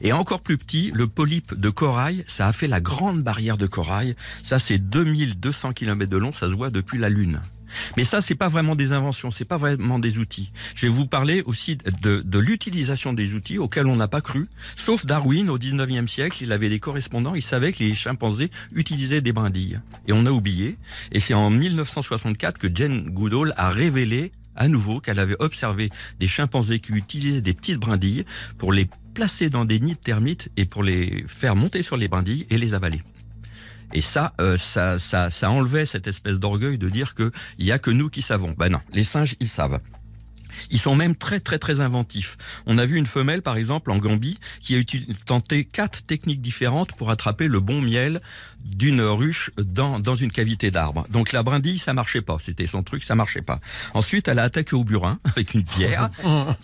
[0.00, 3.66] Et encore plus petit, le polype de corail, ça a fait la grande barrière de
[3.66, 4.16] corail.
[4.42, 6.32] Ça, c'est 2200 kilomètres de long.
[6.32, 7.40] Ça se voit depuis la Lune.
[7.96, 10.50] Mais ça, c'est pas vraiment des inventions, c'est pas vraiment des outils.
[10.74, 14.48] Je vais vous parler aussi de, de l'utilisation des outils auxquels on n'a pas cru.
[14.76, 19.20] Sauf Darwin, au 19e siècle, il avait des correspondants, il savait que les chimpanzés utilisaient
[19.20, 19.80] des brindilles.
[20.06, 20.76] Et on a oublié.
[21.12, 26.26] Et c'est en 1964 que Jane Goodall a révélé à nouveau qu'elle avait observé des
[26.26, 28.24] chimpanzés qui utilisaient des petites brindilles
[28.58, 32.08] pour les placer dans des nids de termites et pour les faire monter sur les
[32.08, 33.02] brindilles et les avaler.
[33.92, 37.72] Et ça, euh, ça, ça, ça enlevait cette espèce d'orgueil de dire que il y
[37.72, 38.54] a que nous qui savons.
[38.56, 39.80] Ben non, les singes, ils savent.
[40.70, 42.36] Ils sont même très très très inventifs.
[42.66, 44.82] On a vu une femelle par exemple en Gambie qui a
[45.24, 48.20] tenté quatre techniques différentes pour attraper le bon miel
[48.64, 51.06] d'une ruche dans, dans une cavité d'arbre.
[51.10, 53.60] Donc la brindille ça marchait pas, c'était son truc, ça marchait pas.
[53.94, 56.10] Ensuite elle a attaqué au burin avec une pierre,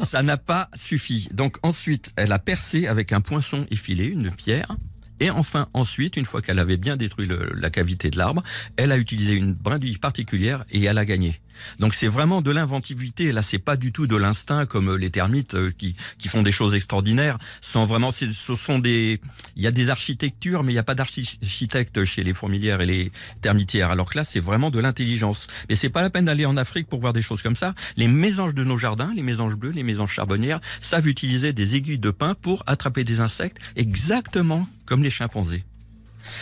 [0.02, 1.28] ça n'a pas suffi.
[1.32, 4.76] Donc ensuite elle a percé avec un poinçon effilé, une pierre.
[5.22, 8.42] Et enfin, ensuite, une fois qu'elle avait bien détruit la cavité de l'arbre,
[8.76, 11.40] elle a utilisé une brindille particulière et elle a gagné.
[11.78, 13.32] Donc c'est vraiment de l'inventivité.
[13.32, 16.42] Là, c'est pas du tout de l'instinct comme euh, les termites euh, qui, qui font
[16.42, 17.38] des choses extraordinaires.
[17.60, 19.20] Sans vraiment, ce sont des,
[19.56, 22.86] il y a des architectures, mais il n'y a pas d'architecte chez les fourmilières et
[22.86, 23.90] les termitières.
[23.90, 25.46] Alors que là, c'est vraiment de l'intelligence.
[25.68, 27.74] Mais c'est pas la peine d'aller en Afrique pour voir des choses comme ça.
[27.96, 31.98] Les mésanges de nos jardins, les mésanges bleus, les mésanges charbonnières, savent utiliser des aiguilles
[31.98, 35.64] de pin pour attraper des insectes exactement comme les chimpanzés.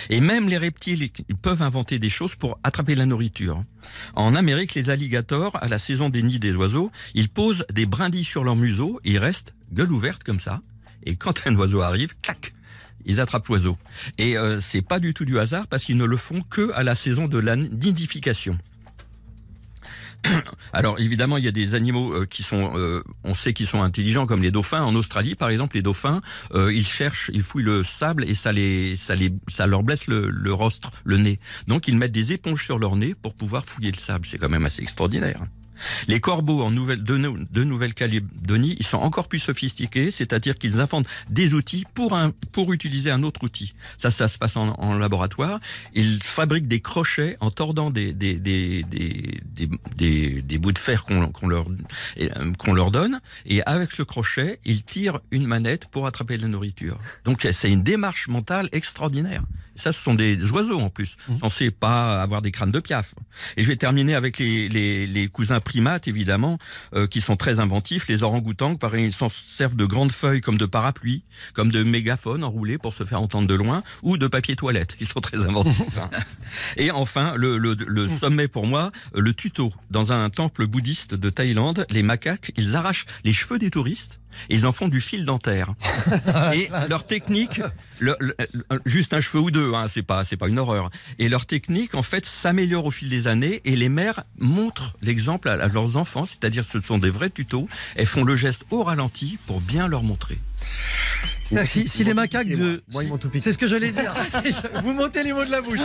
[0.08, 1.10] Et même les reptiles
[1.42, 3.62] peuvent inventer des choses pour attraper la nourriture.
[4.14, 8.24] En Amérique, les alligators, à la saison des nids des oiseaux, ils posent des brindilles
[8.24, 10.60] sur leur museau et ils restent gueule ouverte comme ça.
[11.04, 12.52] Et quand un oiseau arrive, clac,
[13.06, 13.78] ils attrapent l'oiseau.
[14.18, 16.82] Et euh, c'est pas du tout du hasard parce qu'ils ne le font que à
[16.82, 17.56] la saison de la.
[20.72, 23.82] Alors évidemment, il y a des animaux euh, qui sont, euh, on sait qu'ils sont
[23.82, 24.82] intelligents, comme les dauphins.
[24.82, 26.20] En Australie, par exemple, les dauphins,
[26.54, 30.06] euh, ils cherchent, ils fouillent le sable et ça les, ça les, ça leur blesse
[30.06, 31.38] le, le rostre, le nez.
[31.66, 34.26] Donc ils mettent des éponges sur leur nez pour pouvoir fouiller le sable.
[34.26, 35.40] C'est quand même assez extraordinaire.
[36.08, 37.16] Les corbeaux en nouvelle, de,
[37.50, 42.72] de Nouvelle-Calédonie, ils sont encore plus sophistiqués, c'est-à-dire qu'ils inventent des outils pour, un, pour
[42.72, 43.74] utiliser un autre outil.
[43.96, 45.60] Ça, ça se passe en, laboratoire.
[45.94, 51.48] Ils fabriquent des crochets en tordant des, des, des, des, des, bouts de fer qu'on
[51.48, 51.66] leur,
[52.20, 53.20] euh, qu'on leur donne.
[53.46, 56.98] Et avec ce crochet, ils tirent une manette pour attraper de la nourriture.
[57.24, 59.42] Donc c'est une démarche mentale extraordinaire.
[59.80, 63.14] Ça, ce sont des oiseaux en plus, censés pas avoir des crânes de piaf.
[63.56, 66.58] Et je vais terminer avec les, les, les cousins primates, évidemment,
[66.94, 68.06] euh, qui sont très inventifs.
[68.08, 72.44] Les orang-outans, pareil, ils s'en servent de grandes feuilles comme de parapluies, comme de mégaphones
[72.44, 74.96] enroulés pour se faire entendre de loin, ou de papier toilette.
[75.00, 75.80] Ils sont très inventifs.
[75.98, 76.10] hein.
[76.76, 79.72] Et enfin, le, le, le sommet pour moi, le tuto.
[79.90, 84.18] Dans un temple bouddhiste de Thaïlande, les macaques, ils arrachent les cheveux des touristes.
[84.48, 85.68] Ils en font du fil dentaire.
[86.54, 87.60] et leur technique,
[87.98, 90.90] le- le- le- juste un cheveu ou deux, hein, c'est pas, c'est pas une horreur.
[91.18, 93.60] Et leur technique, en fait, s'améliore au fil des années.
[93.64, 97.68] Et les mères montrent l'exemple à, à leurs enfants, c'est-à-dire ce sont des vrais tutos.
[97.96, 100.38] Elles font le geste au ralenti pour bien leur montrer.
[101.64, 102.80] Si, si les macaques de.
[102.92, 103.02] Moi.
[103.40, 104.14] C'est ce que j'allais dire.
[104.84, 105.80] Vous montez les mots de la bouche.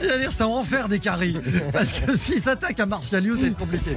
[0.00, 1.36] C'est-à-dire, ça en faire des caries.
[1.72, 3.96] Parce que s'ils s'attaquent à Martial You, ça va être compliqué.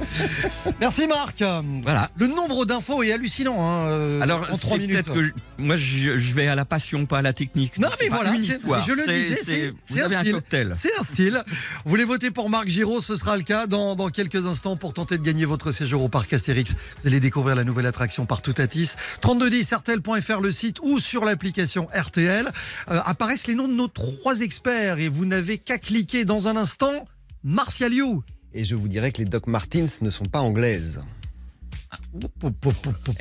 [0.80, 1.42] Merci Marc.
[1.82, 2.08] Voilà.
[2.16, 3.56] Le nombre d'infos est hallucinant.
[3.60, 4.92] hein, euh, Alors, en trois c'est minutes.
[4.92, 7.78] peut-être que je- moi, je, je vais à la passion, pas à la technique.
[7.78, 10.40] Non, mais voilà, je le disais, c'est- un style.
[10.76, 11.42] C'est un style.
[11.84, 14.92] Vous voulez voter pour Marc Giraud, ce sera le cas dans, dans quelques instants pour
[14.94, 16.74] tenter de gagner votre séjour au parc Astérix.
[17.02, 18.92] Vous allez découvrir la nouvelle attraction partout à Tis.
[19.20, 19.72] 3210
[20.18, 22.50] RTL.fr le site ou sur l'application RTL.
[22.90, 26.56] Euh, apparaissent les noms de nos trois experts et vous n'avez qu'à cliquer dans un
[26.56, 27.06] instant.
[27.44, 28.24] Martial You.
[28.52, 31.00] Et je vous dirais que les Doc Martens ne sont pas anglaises.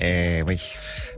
[0.01, 0.57] Eh oui.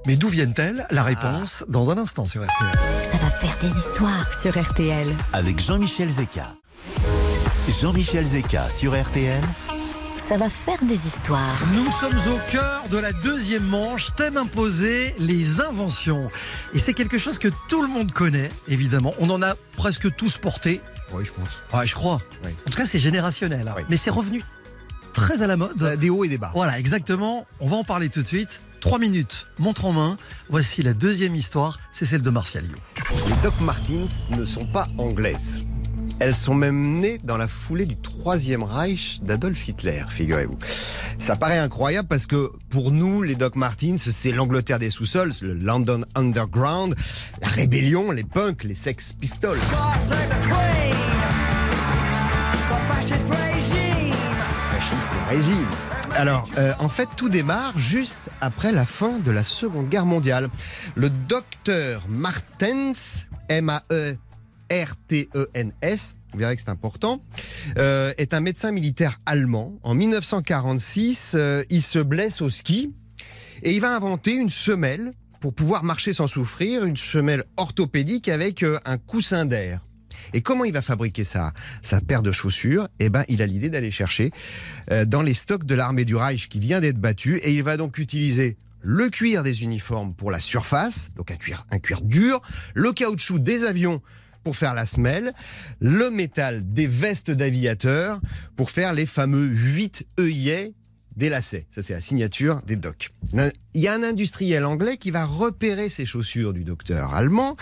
[0.05, 2.71] Mais d'où viennent-elles La réponse dans un instant sur RTL.
[3.11, 5.15] Ça va faire des histoires sur RTL.
[5.33, 6.53] Avec Jean-Michel Zeka.
[7.81, 9.41] Jean-Michel Zeka sur RTL.
[10.29, 11.57] Ça va faire des histoires.
[11.73, 16.27] Nous sommes au cœur de la deuxième manche, thème imposé, les inventions.
[16.75, 19.15] Et c'est quelque chose que tout le monde connaît, évidemment.
[19.19, 20.81] On en a presque tous porté.
[21.13, 21.63] Oui, je pense.
[21.73, 22.19] Ouais, je crois.
[22.45, 22.51] Oui.
[22.67, 23.67] En tout cas, c'est générationnel.
[23.67, 23.73] hein.
[23.75, 23.83] Oui.
[23.89, 24.43] Mais c'est revenu
[25.13, 25.81] très à la mode.
[25.81, 26.51] A Des hauts et des bas.
[26.53, 27.47] Voilà, exactement.
[27.59, 28.61] On va en parler tout de suite.
[28.81, 30.17] Trois minutes, montre en main.
[30.49, 32.65] Voici la deuxième histoire, c'est celle de Martial.
[33.27, 35.59] Les Doc Martens ne sont pas anglaises.
[36.19, 40.57] Elles sont même nées dans la foulée du troisième Reich d'Adolf Hitler, figurez-vous.
[41.17, 45.53] Ça paraît incroyable parce que pour nous, les Doc Martens, c'est l'Angleterre des sous-sols, le
[45.53, 46.95] London Underground,
[47.41, 49.59] la rébellion, les punks, les Sex Pistols.
[55.29, 55.67] Régime.
[56.15, 60.49] Alors, euh, en fait, tout démarre juste après la fin de la Seconde Guerre mondiale.
[60.95, 63.27] Le docteur Martens,
[64.69, 67.21] M-A-E-R-T-E-N-S, vous verrez que c'est important,
[67.77, 69.79] euh, est un médecin militaire allemand.
[69.83, 72.93] En 1946, euh, il se blesse au ski
[73.63, 78.63] et il va inventer une semelle pour pouvoir marcher sans souffrir, une semelle orthopédique avec
[78.63, 79.81] euh, un coussin d'air.
[80.33, 81.53] Et comment il va fabriquer ça?
[81.81, 84.31] Sa paire de chaussures, eh ben, il a l'idée d'aller chercher
[85.07, 87.97] dans les stocks de l'armée du Reich qui vient d'être battue et il va donc
[87.97, 92.41] utiliser le cuir des uniformes pour la surface, donc un cuir dur,
[92.75, 94.01] le caoutchouc des avions
[94.43, 95.33] pour faire la semelle,
[95.79, 98.19] le métal des vestes d'aviateurs
[98.55, 100.73] pour faire les fameux 8 œillets
[101.19, 101.67] des lacets.
[101.69, 103.11] Ça, c'est la signature des docs.
[103.33, 107.57] Il y a un industriel anglais qui va repérer ces chaussures du docteur allemand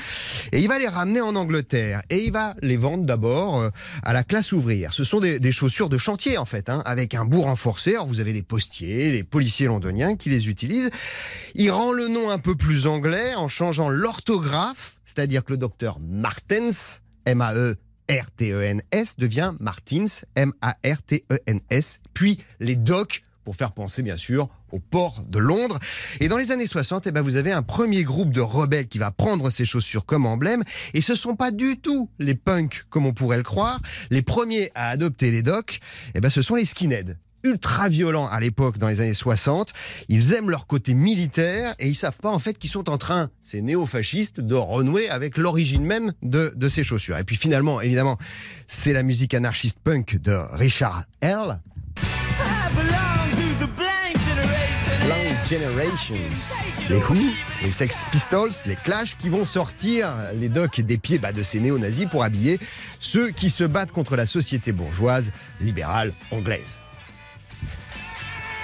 [0.54, 3.70] et il va les ramener en Angleterre et il va les vendre d'abord euh,
[4.04, 4.94] à la classe ouvrière.
[4.94, 7.96] Ce sont des, chaussures de chantier en fait, hein, avec un bout renforcé.
[8.06, 10.92] Vous avez les postiers, les policiers londoniens qui les utilisent.
[11.56, 16.00] Il rend le nom un peu plus anglais en changeant l'orthographe, c'est-à-dire que le docteur
[16.00, 17.76] Martens, M-A-E
[18.10, 25.40] R-T-E-N-S devient Martins, M-A-R-T-E-N-S, puis les docs pour faire penser bien sûr au port de
[25.40, 25.80] Londres.
[26.20, 28.98] Et dans les années 60, eh ben, vous avez un premier groupe de rebelles qui
[28.98, 30.66] va prendre ces chaussures comme emblème.
[30.94, 33.80] Et ce sont pas du tout les punks comme on pourrait le croire.
[34.10, 35.80] Les premiers à adopter les docks,
[36.14, 39.72] eh ben, ce sont les skinheads ultra violents à l'époque dans les années 60.
[40.10, 43.30] Ils aiment leur côté militaire et ils savent pas en fait qu'ils sont en train,
[43.44, 47.18] ces néo-fascistes, de renouer avec l'origine même de, de ces chaussures.
[47.18, 48.18] Et puis finalement, évidemment,
[48.68, 51.62] c'est la musique anarchiste punk de Richard L.
[55.50, 56.16] Generation.
[56.90, 57.16] Les Who,
[57.62, 61.62] les Sex Pistols, les Clash qui vont sortir les docks des pieds bah, de ces
[61.62, 62.60] néo-nazis pour habiller
[63.00, 65.32] ceux qui se battent contre la société bourgeoise
[65.62, 66.78] libérale anglaise.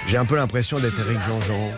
[0.06, 1.72] J'ai un peu l'impression d'être Eric Jean-Jean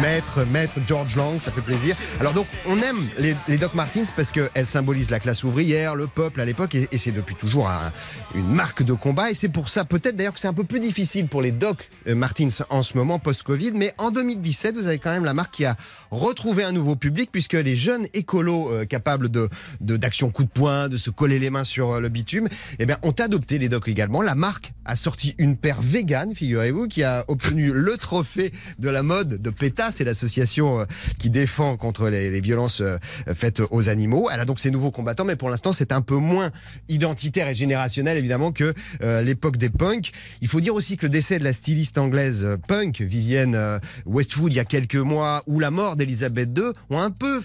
[0.00, 1.94] maître, maître George Lang, ça fait plaisir.
[2.20, 6.06] Alors donc, on aime les, les Doc Martens parce qu'elles symbolisent la classe ouvrière, le
[6.06, 7.92] peuple à l'époque, et, et c'est depuis toujours un-
[8.34, 9.30] une marque de combat.
[9.30, 11.88] Et c'est pour ça, peut-être d'ailleurs, que c'est un peu plus difficile pour les Doc
[12.08, 13.72] euh, Martens en ce moment, post-Covid.
[13.74, 15.76] Mais en 2017, vous avez quand même la marque qui a
[16.10, 19.48] retrouvé un nouveau public puisque les jeunes écolos euh, capables de
[19.80, 22.86] de- d'action coup de poing, de se coller les mains sur euh, le bitume, eh
[22.86, 24.22] bien, ont adopté les Doc également.
[24.22, 29.02] La marque a sorti une paire vegan, figurez-vous, qui a obtenu le trophée de la
[29.02, 30.84] mode de PETA, c'est l'association euh,
[31.18, 32.98] qui défend contre les, violences euh,
[33.34, 34.28] faites aux animaux.
[34.32, 36.52] Elle a donc ses nouveaux combattants, mais pour l'instant, c'est un peu moins
[36.88, 40.12] identitaire et générationnel, évidemment, que euh, l'époque des punks.
[40.40, 44.56] Il faut dire aussi que le décès de la styliste anglaise punk, Vivienne Westwood, il
[44.56, 47.42] y a quelques mois, ou la mort d'Elisabeth II, ont un peu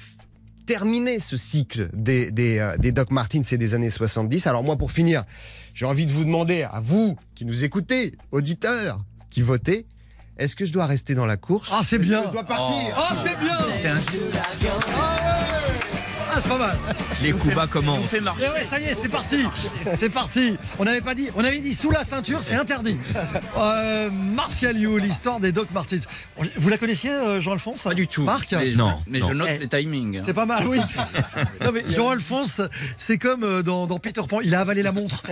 [0.65, 4.47] terminé ce cycle des, des, des Doc Martens et des années 70.
[4.47, 5.25] Alors moi, pour finir,
[5.73, 9.87] j'ai envie de vous demander, à vous qui nous écoutez, auditeurs, qui votez,
[10.37, 11.69] est-ce que je dois rester dans la course?
[11.71, 12.23] Ah, c'est que bien.
[12.27, 12.93] Je dois partir?
[12.95, 13.57] Ah, c'est bien.
[13.75, 13.97] C'est un
[14.95, 15.60] Ah,
[16.39, 16.77] c'est pas mal
[17.21, 18.05] Les coups bas commencent.
[18.07, 18.45] fait marcher.
[18.49, 19.43] Eh ouais, ça y est, c'est parti.
[19.95, 20.57] C'est parti.
[20.79, 22.97] On n'avait pas dit, on avait dit sous la ceinture, c'est interdit.
[23.57, 26.05] Euh, Martial You, l'histoire des Doc Martens.
[26.57, 27.81] Vous la connaissiez, euh, Jean-Alphonse?
[27.83, 28.23] Pas du tout.
[28.23, 28.51] Marc?
[28.53, 29.27] Mais, Non, Mais non.
[29.29, 30.21] je note Eh, les timings.
[30.25, 30.79] C'est pas mal, oui.
[31.61, 32.61] Non, mais Jean-Alphonse,
[32.97, 35.23] c'est comme euh, dans, dans Peter Pan, il a avalé la montre.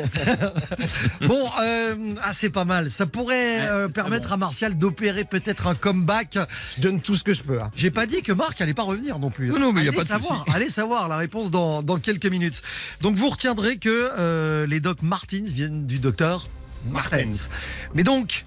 [1.22, 2.92] bon, euh, ah, c'est pas mal.
[2.92, 6.38] Ça pourrait euh, permettre à Martial d'opérer peut-être un comeback.
[6.78, 7.62] Je donne tout ce que je peux.
[7.62, 7.72] hein.
[7.76, 9.48] J'ai pas dit que Marc allait pas revenir non plus.
[9.48, 10.46] Non, non, mais y a allez pas de savoir.
[10.54, 12.62] Allez savoir la réponse dans, dans quelques minutes.
[13.02, 16.48] Donc vous retiendrez que euh, les Doc Martens viennent du docteur
[16.90, 17.50] Martens.
[17.94, 18.46] Mais donc,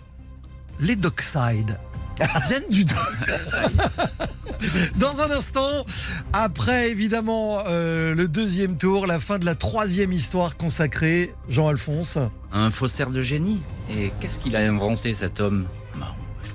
[0.81, 1.79] les Dockside
[2.49, 2.99] viennent du doc.
[4.97, 5.85] Dans un instant,
[6.33, 12.19] après évidemment euh, le deuxième tour, la fin de la troisième histoire consacrée, Jean-Alphonse.
[12.53, 13.61] Un faussaire de génie.
[13.91, 15.67] Et qu'est-ce qu'il a inventé cet homme?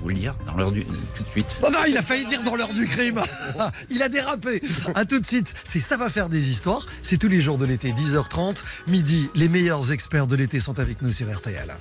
[0.00, 1.58] Vous le dire dans l'heure du tout de suite.
[1.62, 3.22] Non, non, il a failli dire dans l'heure du crime.
[3.90, 4.62] il a dérapé.
[4.94, 5.54] À tout de suite.
[5.64, 6.86] C'est Ça va faire des histoires.
[7.02, 9.30] C'est tous les jours de l'été, 10h30, midi.
[9.34, 11.74] Les meilleurs experts de l'été sont avec nous sur RTL.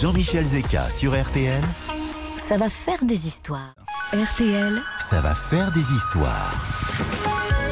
[0.00, 1.62] Jean-Michel Zeka sur RTL,
[2.36, 3.74] Ça va faire des histoires.
[4.12, 6.54] RTL, ça va faire des histoires.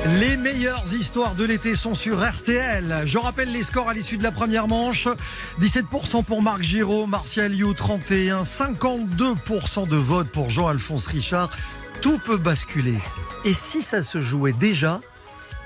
[0.07, 3.05] Les meilleures histoires de l'été sont sur RTL.
[3.07, 5.09] Je rappelle les scores à l'issue de la première manche.
[5.63, 11.51] 17% pour Marc Giraud, Martial You 31, 52% de vote pour Jean-Alphonse Richard.
[12.03, 12.99] Tout peut basculer.
[13.47, 15.01] Et si ça se jouait déjà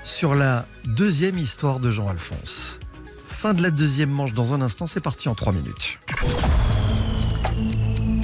[0.05, 2.79] sur la deuxième histoire de Jean-Alphonse?
[3.27, 5.99] Fin de la deuxième manche dans un instant, c'est parti en 3 minutes.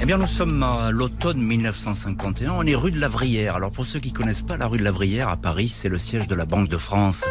[0.06, 2.52] Eh bien, nous sommes à l'automne 1951.
[2.52, 3.56] On est rue de la Vrière.
[3.56, 5.98] Alors, pour ceux qui connaissent pas la rue de la Vrière à Paris, c'est le
[5.98, 7.24] siège de la Banque de France.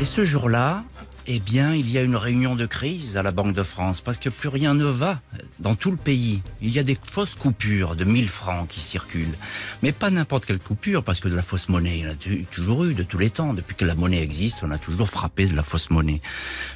[0.00, 0.84] Et ce jour-là,
[1.26, 4.18] Eh bien, il y a une réunion de crise à la Banque de France parce
[4.18, 5.20] que plus rien ne va
[5.58, 6.42] dans tout le pays.
[6.60, 9.34] Il y a des fausses coupures de 1000 francs qui circulent.
[9.82, 12.44] Mais pas n'importe quelle coupure parce que de la fausse monnaie, il y en a
[12.50, 13.54] toujours eu de tous les temps.
[13.54, 16.20] Depuis que la monnaie existe, on a toujours frappé de la fausse monnaie.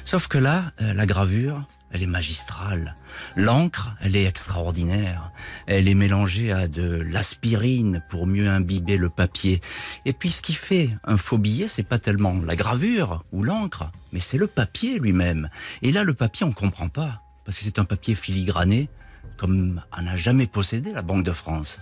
[0.03, 2.95] Sauf que là, euh, la gravure, elle est magistrale.
[3.35, 5.31] L'encre, elle est extraordinaire.
[5.67, 9.61] Elle est mélangée à de l'aspirine pour mieux imbiber le papier.
[10.05, 13.91] Et puis ce qui fait un faux billet, c'est pas tellement la gravure ou l'encre,
[14.11, 15.49] mais c'est le papier lui-même.
[15.81, 17.21] Et là, le papier, on comprend pas.
[17.45, 18.89] Parce que c'est un papier filigrané,
[19.37, 21.79] comme on n'a jamais possédé la Banque de France.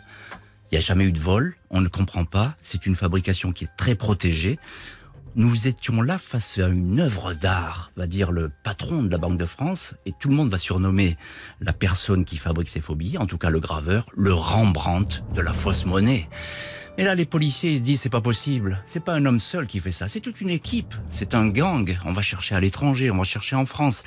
[0.72, 2.56] Il n'y a jamais eu de vol, on ne comprend pas.
[2.62, 4.60] C'est une fabrication qui est très protégée.
[5.38, 9.38] Nous étions là face à une œuvre d'art, va dire le patron de la Banque
[9.38, 11.16] de France, et tout le monde va surnommer
[11.62, 15.54] la personne qui fabrique ces billets, en tout cas le graveur, le Rembrandt de la
[15.54, 16.28] fausse monnaie.
[16.98, 18.82] Et là, les policiers, ils se disent, c'est pas possible.
[18.88, 20.10] C'est pas un homme seul qui fait ça.
[20.10, 20.96] C'est toute une équipe.
[21.12, 21.96] C'est un gang.
[22.06, 23.12] On va chercher à l'étranger.
[23.12, 24.04] On va chercher en France.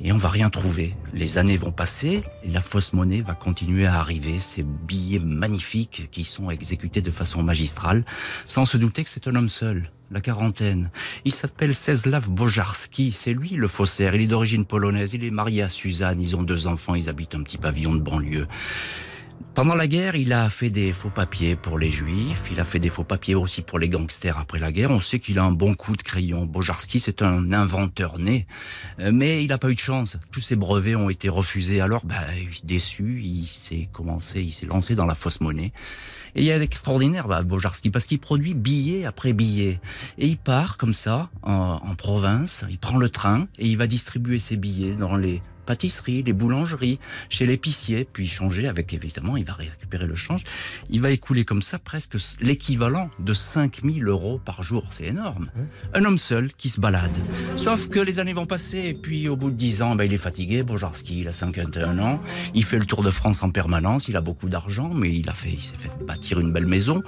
[0.00, 0.96] Et on va rien trouver.
[1.12, 4.38] Les années vont passer la fausse monnaie va continuer à arriver.
[4.38, 8.04] Ces billets magnifiques qui sont exécutés de façon magistrale,
[8.46, 9.90] sans se douter que c'est un homme seul.
[10.10, 10.90] La quarantaine.
[11.24, 13.12] Il s'appelle Czeslaw Bojarski.
[13.12, 14.14] C'est lui le faussaire.
[14.14, 15.14] Il est d'origine polonaise.
[15.14, 16.20] Il est marié à Suzanne.
[16.20, 16.94] Ils ont deux enfants.
[16.94, 18.46] Ils habitent un petit pavillon de banlieue.
[19.54, 22.80] Pendant la guerre, il a fait des faux papiers pour les juifs, il a fait
[22.80, 24.90] des faux papiers aussi pour les gangsters après la guerre.
[24.90, 26.44] On sait qu'il a un bon coup de crayon.
[26.44, 28.48] Bojarski, c'est un inventeur né,
[28.98, 30.16] Euh, mais il n'a pas eu de chance.
[30.32, 31.80] Tous ses brevets ont été refusés.
[31.80, 32.16] Alors, bah,
[32.64, 35.72] déçu, il s'est commencé, il s'est lancé dans la fausse monnaie.
[36.34, 39.80] Et il y a d'extraordinaire, bah, Bojarski, parce qu'il produit billet après billet.
[40.18, 43.86] Et il part comme ça, en, en province, il prend le train et il va
[43.86, 46.98] distribuer ses billets dans les pâtisseries, les boulangeries,
[47.28, 50.44] chez l'épicier, puis changer avec, évidemment, il va récupérer le change.
[50.90, 54.86] Il va écouler comme ça presque l'équivalent de 5000 euros par jour.
[54.90, 55.50] C'est énorme.
[55.94, 57.10] Un homme seul qui se balade.
[57.56, 60.12] Sauf que les années vont passer, et puis au bout de 10 ans, ben, il
[60.12, 60.62] est fatigué.
[60.62, 62.20] Bojarski, il a 51 ans.
[62.54, 64.08] Il fait le tour de France en permanence.
[64.08, 67.02] Il a beaucoup d'argent, mais il a fait, il s'est fait bâtir une belle maison.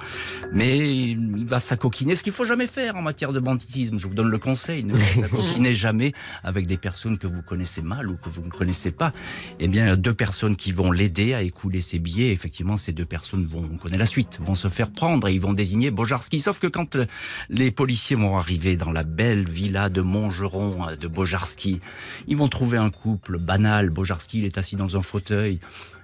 [0.53, 3.97] Mais il va s'acoquiner, ce qu'il faut jamais faire en matière de banditisme.
[3.97, 4.83] Je vous donne le conseil.
[4.83, 8.91] Ne s'acoquinez jamais avec des personnes que vous connaissez mal ou que vous ne connaissez
[8.91, 9.13] pas.
[9.59, 12.31] Eh bien, deux personnes qui vont l'aider à écouler ses billets.
[12.31, 15.41] Effectivement, ces deux personnes vont, on connaît la suite, vont se faire prendre et ils
[15.41, 16.39] vont désigner Bojarski.
[16.39, 17.05] Sauf que quand euh,
[17.49, 21.79] les policiers vont arriver dans la belle villa de Montgeron euh, de Bojarski,
[22.27, 23.89] ils vont trouver un couple banal.
[23.89, 25.59] Bojarski, il est assis dans un fauteuil.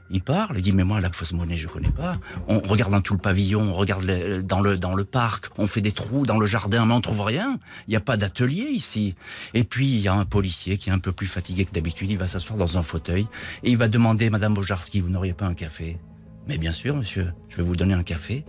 [0.09, 2.17] Il parle, il dit mais moi la fausse monnaie je connais pas.
[2.47, 4.05] On regarde dans tout le pavillon, on regarde
[4.41, 7.21] dans le dans le parc, on fait des trous dans le jardin, mais on trouve
[7.21, 7.59] rien.
[7.87, 9.15] Il n'y a pas d'atelier ici.
[9.53, 12.11] Et puis il y a un policier qui est un peu plus fatigué que d'habitude,
[12.11, 13.27] il va s'asseoir dans un fauteuil
[13.63, 15.97] et il va demander Madame Bojarski, vous n'auriez pas un café?
[16.45, 18.43] Mais bien sûr, monsieur, je vais vous donner un café.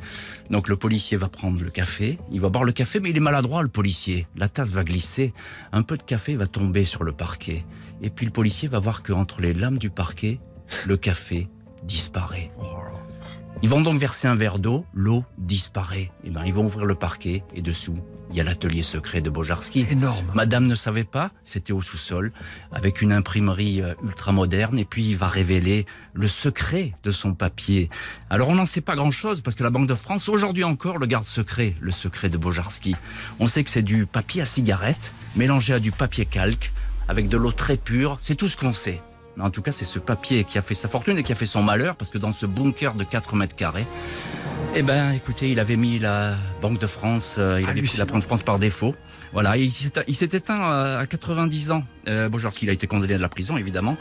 [0.51, 3.21] Donc le policier va prendre le café, il va boire le café, mais il est
[3.21, 4.27] maladroit, le policier.
[4.35, 5.33] La tasse va glisser,
[5.73, 7.65] un peu de café va tomber sur le parquet.
[8.03, 10.41] Et puis le policier va voir qu'entre les lames du parquet,
[10.87, 11.49] le café
[11.83, 12.51] disparaît.
[13.63, 16.11] Ils vont donc verser un verre d'eau, l'eau disparaît.
[16.23, 17.97] Et ben, ils vont ouvrir le parquet et dessous,
[18.31, 19.87] il y a l'atelier secret de Bojarski.
[19.91, 20.33] Énorme.
[20.35, 22.33] Madame ne savait pas, c'était au sous-sol,
[22.73, 27.33] avec une imprimerie euh, ultra moderne, et puis il va révéler le secret de son
[27.33, 27.89] papier.
[28.29, 31.07] Alors on n'en sait pas grand-chose, parce que la Banque de France, aujourd'hui encore, le
[31.07, 32.97] garde secret, le secret de Bojarski.
[33.41, 36.73] On sait que c'est du papier à cigarette, mélangé à du papier calque,
[37.09, 39.01] avec de l'eau très pure, c'est tout ce qu'on sait.
[39.37, 41.35] Mais en tout cas, c'est ce papier qui a fait sa fortune et qui a
[41.35, 43.87] fait son malheur, parce que dans ce bunker de 4 mètres carrés,
[44.77, 48.05] eh ben, écoutez, il avait mis la Banque de France, euh, il avait pris la
[48.05, 48.95] Banque de France par défaut.
[49.33, 51.85] Voilà, il s'est il s'est éteint euh, à 90 ans.
[52.09, 53.97] Euh, Bojarski, il a été condamné à la prison, évidemment.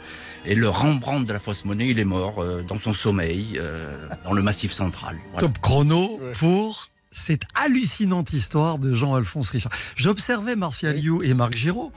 [0.46, 4.08] Et le Rembrandt de la fausse monnaie, il est mort euh, dans son sommeil, euh,
[4.26, 5.18] dans le Massif central.
[5.32, 5.48] Voilà.
[5.48, 9.72] Top chrono pour cette hallucinante histoire de Jean-Alphonse Richard.
[9.96, 11.92] J'observais Martial You et Marc Giraud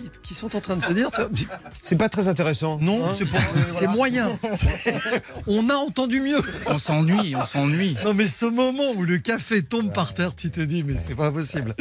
[0.00, 1.10] qui, qui sont en train de se dire
[1.82, 2.78] C'est pas très intéressant.
[2.80, 3.12] non, Hein
[3.68, 4.30] c'est moyen.
[5.46, 6.40] On a entendu mieux.
[6.66, 7.96] On s'ennuie, on s'ennuie.
[8.04, 11.14] Non, mais ce moment où le café tombe par terre, tu te dis, mais c'est
[11.14, 11.74] pas possible.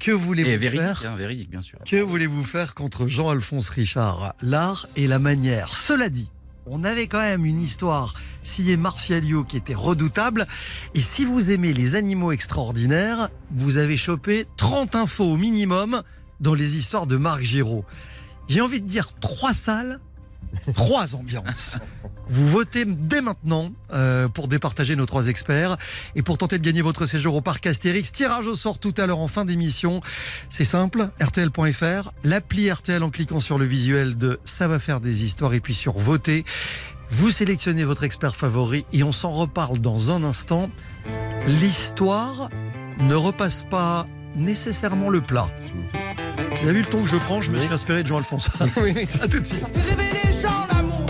[0.00, 1.78] Que voulez-vous faire hein, véridique, bien sûr.
[1.86, 4.34] Que voulez-vous faire contre Jean-Alphonse Richard?
[4.42, 5.72] L'art et la manière.
[5.74, 6.30] Cela dit,
[6.66, 10.46] on avait quand même une histoire signée Martialio qui était redoutable.
[10.94, 16.02] Et si vous aimez les animaux extraordinaires, vous avez chopé 30 infos au minimum
[16.40, 17.84] dans les histoires de Marc Giraud.
[18.48, 20.00] J'ai envie de dire trois salles,
[20.74, 21.76] trois ambiances.
[22.28, 25.76] Vous votez dès maintenant euh, pour départager nos trois experts
[26.14, 28.12] et pour tenter de gagner votre séjour au parc Astérix.
[28.12, 30.00] Tirage au sort tout à l'heure en fin d'émission.
[30.50, 35.24] C'est simple, RTL.fr, l'appli RTL en cliquant sur le visuel de Ça va faire des
[35.24, 36.44] histoires et puis sur voter.
[37.10, 40.70] Vous sélectionnez votre expert favori et on s'en reparle dans un instant.
[41.46, 42.48] L'histoire
[43.00, 45.48] ne repasse pas nécessairement le plat.
[46.62, 48.48] Il a vu le ton que je prends, je me suis inspiré de Jean-Alphonse.
[48.60, 49.60] à tout de suite.
[49.60, 51.06] Ça fait rêver les gens l'amour,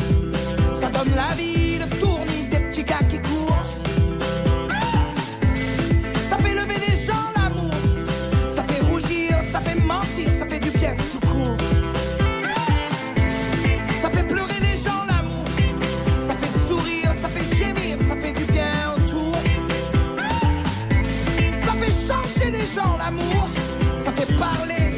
[0.72, 3.64] ça donne la vie, le tournis des petits gars qui courent.
[6.28, 7.72] Ça fait lever les gens l'amour,
[8.48, 11.56] ça fait rougir, ça fait mentir, ça fait du bien tout court.
[14.02, 15.46] Ça fait pleurer les gens l'amour,
[16.20, 19.34] ça fait sourire, ça fait gémir, ça fait du bien autour.
[21.52, 23.48] Ça fait changer les gens l'amour,
[23.96, 24.90] ça fait parler,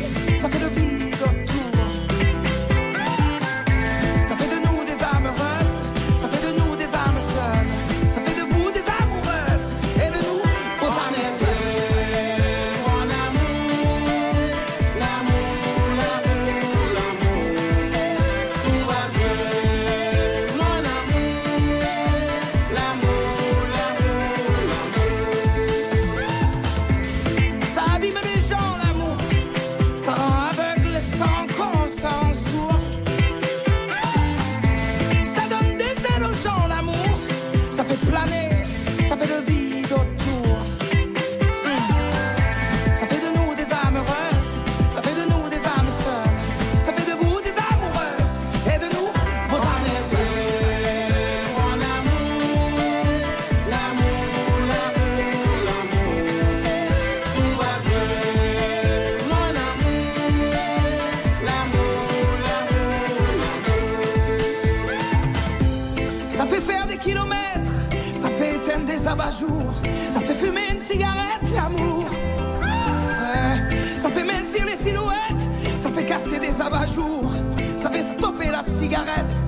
[77.77, 79.45] ça fait stopper la cigarette,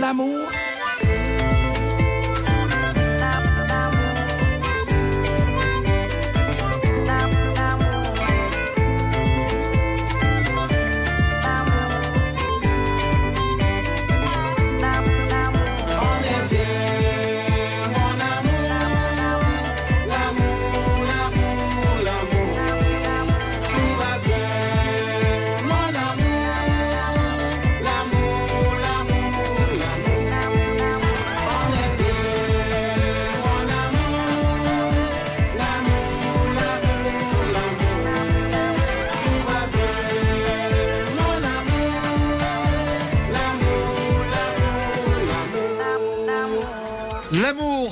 [0.00, 0.39] l'amour.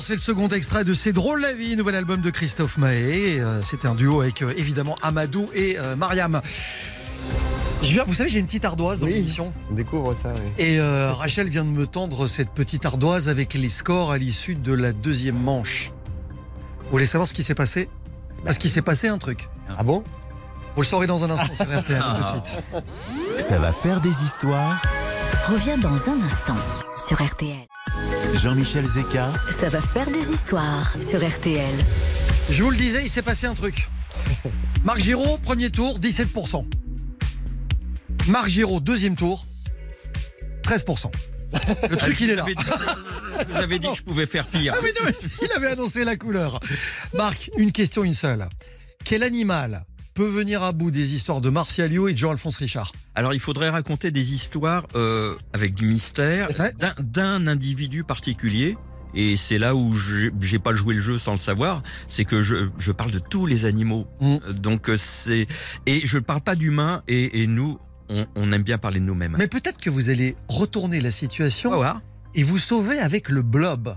[0.09, 3.39] C'est le second extrait de C'est drôle la vie, nouvel album de Christophe Mahé.
[3.39, 6.41] Euh, C'était un duo avec euh, évidemment Amadou et euh, Mariam.
[7.83, 9.13] Je viens, vous savez, j'ai une petite ardoise dans Oui.
[9.13, 9.53] l'émission.
[9.69, 10.41] On découvre ça, oui.
[10.57, 14.55] Et euh, Rachel vient de me tendre cette petite ardoise avec les scores à l'issue
[14.55, 15.91] de la deuxième manche.
[16.85, 17.87] Vous voulez savoir ce qui s'est passé?
[18.43, 19.47] Parce qu'il s'est passé un truc.
[19.77, 20.03] Ah bon?
[20.75, 22.01] Vous le saurez dans un instant sur RTL.
[22.01, 23.37] tout de suite.
[23.37, 24.81] Ça va faire des histoires?
[25.47, 26.55] Reviens dans un instant
[27.07, 27.55] sur RTL.
[28.35, 31.73] Jean-Michel Zeka, Ça va faire des histoires sur RTL.
[32.49, 33.89] Je vous le disais, il s'est passé un truc.
[34.83, 36.65] Marc Giraud, premier tour, 17%.
[38.27, 39.45] Marc Giraud, deuxième tour,
[40.63, 41.11] 13%.
[41.89, 42.45] Le truc, il est là.
[43.49, 44.73] Vous avez dit que je pouvais faire pire.
[44.75, 46.59] Ah oui, non, mais il avait annoncé la couleur.
[47.13, 48.47] Marc, une question, une seule.
[49.03, 49.85] Quel animal
[50.19, 53.39] peut venir à bout des histoires de Martial Liu et de Jean-Alphonse Richard Alors il
[53.39, 56.73] faudrait raconter des histoires euh, avec du mystère Ouais.
[56.99, 58.75] d'un- individu particulier.
[59.15, 59.95] Et c'est là où
[60.41, 63.45] j'ai pas joué le jeu sans le savoir, c'est que je, je parle de tous
[63.45, 64.07] les animaux.
[64.19, 64.35] Mm.
[64.45, 65.47] Euh, Donc euh, c'est
[65.85, 69.35] et je parle pas d'humains et, et nous on, on aime bien parler de nous-mêmes.
[69.39, 71.71] Mais peut-être que vous allez retourner la situation
[72.35, 73.95] et vous sauver avec le blob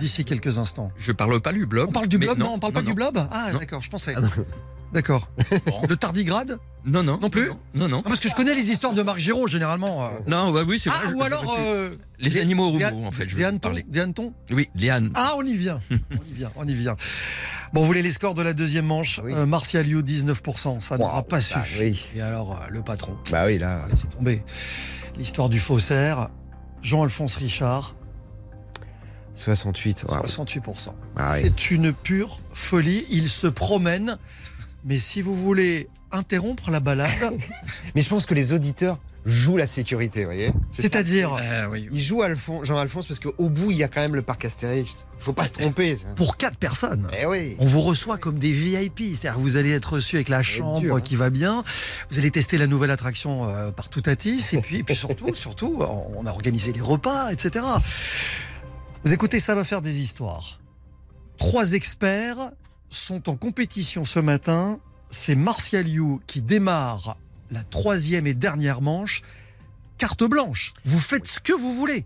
[0.00, 0.90] d'ici quelques instants.
[0.98, 1.88] Je parle pas du blob.
[1.90, 3.60] On parle du blob Non, on parle pas non, du blob Ah, Non.
[3.60, 4.16] d'accord, je pensais.
[4.92, 5.28] D'accord.
[5.66, 5.82] Bon.
[5.88, 8.02] Le tardigrade Non non Non plus Non non.
[8.04, 10.04] Ah, Parce que je connais les histoires de Marc Giraud généralement.
[10.06, 10.10] euh.
[10.26, 11.12] Non bah oui c'est Ah, vrai.
[11.14, 11.56] ou alors.
[11.58, 13.28] euh, les des- animaux des- robots en fait.
[13.28, 13.84] Je des hannetons parler.
[13.88, 15.10] Des hannetons Oui, Léane.
[15.14, 15.80] Ah, on y vient.
[15.90, 16.96] on y vient, on y vient.
[17.72, 19.32] Bon, vous voulez les scores de la deuxième manche Oui.
[19.34, 20.80] Euh, Martial Liu, 19%.
[20.80, 21.80] Ça n'aura Waouh, pas suffi.
[21.80, 22.06] oui.
[22.14, 23.82] Et alors, euh, le patron Bah oui, là.
[23.84, 24.42] a laissé tomber.
[25.18, 26.28] L'histoire du faussaire.
[26.82, 27.96] Jean-Alphonse Richard,
[29.34, 30.04] 68.
[30.08, 30.22] waouh.
[30.26, 30.94] 68%.
[31.16, 31.40] Ah oui.
[31.42, 33.04] C'est une pure folie.
[33.10, 34.18] Il se promène.
[34.86, 37.10] Mais si vous voulez interrompre la balade,
[37.94, 41.88] Mais je pense que les auditeurs jouent la sécurité, vous voyez c'est-à-dire Euh, oui.
[41.90, 45.04] Ils jouent Alphon- Jean-Alphonse parce qu'au bout, il y a quand même le parc Astérix.
[45.18, 45.98] Il faut pas se tromper.
[46.14, 47.08] pour quatre personnes.
[47.20, 47.56] Eh oui.
[47.58, 50.78] On vous reçoit comme des VIP, c'est-à-dire que vous allez être reçu avec la chambre
[50.78, 51.00] dur, hein.
[51.00, 51.64] qui va bien.
[52.10, 55.76] Vous allez tester la nouvelle attraction euh, par Toutatis et puis, et puis surtout, surtout,
[55.80, 57.64] on a organisé les repas, etc.
[59.04, 60.60] Vous écoutez, ça va faire des histoires.
[61.36, 62.52] Trois experts
[62.98, 64.78] sont en compétition ce matin.
[65.10, 67.16] C'est Martial You qui démarre
[67.50, 69.22] la troisième et dernière manche,
[69.98, 70.72] carte blanche.
[70.84, 72.04] Vous faites ce que vous voulez.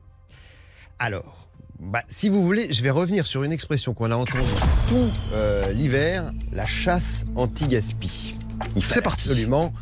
[0.99, 4.45] Alors, bah, si vous voulez, je vais revenir sur une expression qu'on a entendue
[4.89, 8.35] tout euh, l'hiver, la chasse anti-gaspi.
[8.83, 9.31] C'est parti.
[9.31, 9.73] Absolument,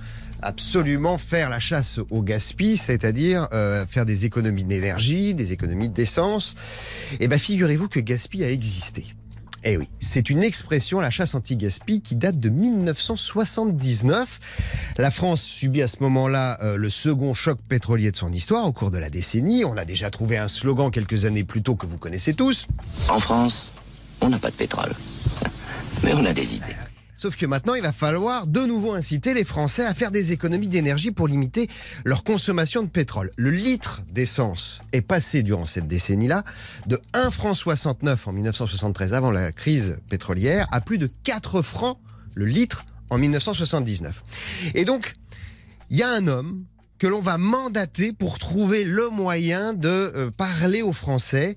[0.40, 6.54] absolument faire la chasse au gaspi, c'est-à-dire euh, faire des économies d'énergie, des économies d'essence.
[7.18, 9.06] Et ben, figurez-vous que gaspi a existé.
[9.64, 14.40] Eh oui, c'est une expression, la chasse anti-gaspi, qui date de 1979.
[14.96, 18.72] La France subit à ce moment-là euh, le second choc pétrolier de son histoire au
[18.72, 19.64] cours de la décennie.
[19.64, 22.66] On a déjà trouvé un slogan quelques années plus tôt que vous connaissez tous.
[23.08, 23.72] En France,
[24.20, 24.92] on n'a pas de pétrole.
[26.04, 26.76] Mais on a des idées.
[27.18, 30.68] Sauf que maintenant, il va falloir de nouveau inciter les Français à faire des économies
[30.68, 31.68] d'énergie pour limiter
[32.04, 33.32] leur consommation de pétrole.
[33.36, 36.44] Le litre d'essence est passé durant cette décennie-là
[36.86, 41.98] de 1 franc 69 en 1973 avant la crise pétrolière à plus de 4 francs
[42.36, 44.22] le litre en 1979.
[44.76, 45.14] Et donc,
[45.90, 46.66] il y a un homme
[47.00, 51.56] que l'on va mandater pour trouver le moyen de euh, parler aux Français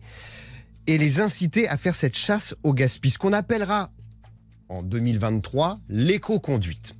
[0.87, 3.91] et les inciter à faire cette chasse au gaspillage, qu'on appellera
[4.71, 6.95] en 2023 l'éco-conduite.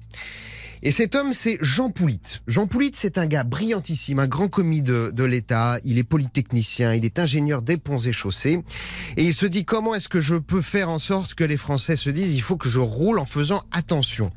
[0.84, 2.40] Et cet homme, c'est Jean Poulit.
[2.48, 5.78] Jean Poulit, c'est un gars brillantissime, un grand commis de, l'État.
[5.84, 8.64] Il est polytechnicien, il est ingénieur des ponts et chaussées.
[9.16, 11.96] Et il se dit comment est-ce que je peux faire en sorte que les Français
[11.96, 14.32] se disent il faut que je roule en faisant attention?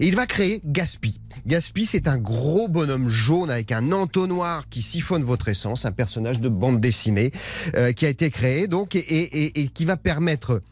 [0.00, 1.20] Et il va créer Gaspi.
[1.46, 6.40] Gaspi, c'est un gros bonhomme jaune avec un entonnoir qui siphonne votre essence, un personnage
[6.40, 7.32] de bande dessinée
[7.74, 10.62] euh, qui a été créé donc et, qui va permettre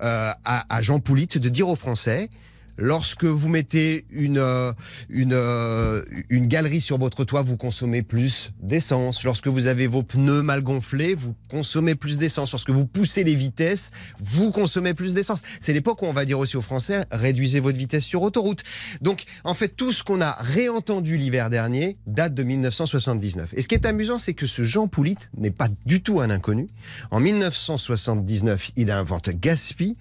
[0.00, 0.36] à,
[0.68, 2.30] à Jean Poulit de dire aux Français
[2.76, 4.72] lorsque vous mettez une, euh,
[5.08, 9.24] une, euh, une galerie sur votre toit, vous consommez plus d'essence.
[9.24, 12.52] Lorsque vous avez vos pneus mal gonflés, vous consommez plus d'essence.
[12.52, 15.42] Lorsque vous poussez les vitesses, vous consommez plus d'essence.
[15.60, 18.62] C'est l'époque où on va dire aussi aux Français, réduisez votre vitesse sur autoroute.
[19.00, 23.54] Donc, en fait, tout ce qu'on a réentendu l'hiver dernier date de 1979.
[23.56, 26.30] Et ce qui est amusant, c'est que ce Jean Poulit n'est pas du tout un
[26.30, 26.68] inconnu.
[27.10, 29.96] En 1979, il invente Gaspi.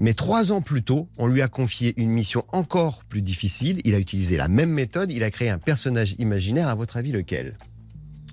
[0.00, 3.80] Mais trois ans plus tôt, on lui a confié une mission encore plus difficile.
[3.84, 5.12] Il a utilisé la même méthode.
[5.12, 6.68] Il a créé un personnage imaginaire.
[6.68, 7.58] À votre avis, lequel?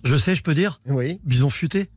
[0.04, 0.80] Je sais, je peux dire?
[0.88, 1.20] Oui.
[1.26, 1.90] Bison futé?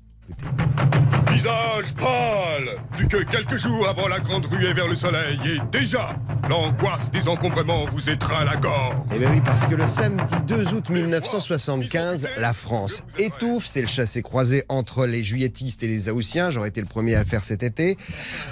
[1.33, 6.17] Visage pâle Plus que quelques jours avant la grande ruée vers le soleil et déjà,
[6.49, 8.97] l'angoisse des encombrements vous étreint la gorge.
[9.15, 13.67] Eh bien oui, parce que le samedi 2 août 1975, la France étouffe.
[13.67, 16.51] C'est le chassé-croisé entre les juilletistes et les haussiens.
[16.51, 17.97] J'aurais été le premier à le faire cet été.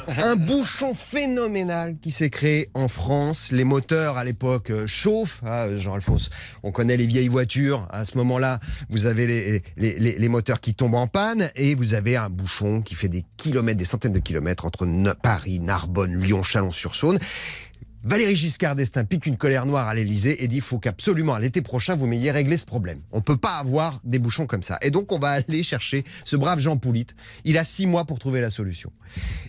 [0.06, 3.48] Un bouchon phénoménal qui s'est créé en France.
[3.50, 5.42] Les moteurs, à l'époque, euh, chauffent.
[5.44, 6.30] Ah, Jean-Alphonse,
[6.62, 7.88] on connaît les vieilles voitures.
[7.90, 12.30] À ce moment-là, vous avez les moteurs qui tombent en panne et vous avez un
[12.30, 17.18] bouchon qui fait des kilomètres, des centaines de kilomètres entre Ne- Paris, Narbonne, Lyon, Chalon-sur-Saône.
[18.04, 21.62] Valéry Giscard d'Estaing pique une colère noire à l'Elysée et dit faut qu'absolument à l'été
[21.62, 23.00] prochain vous m'ayez réglé ce problème.
[23.10, 24.78] On peut pas avoir des bouchons comme ça.
[24.82, 27.08] Et donc on va aller chercher ce brave Jean Poulit.
[27.44, 28.92] Il a six mois pour trouver la solution.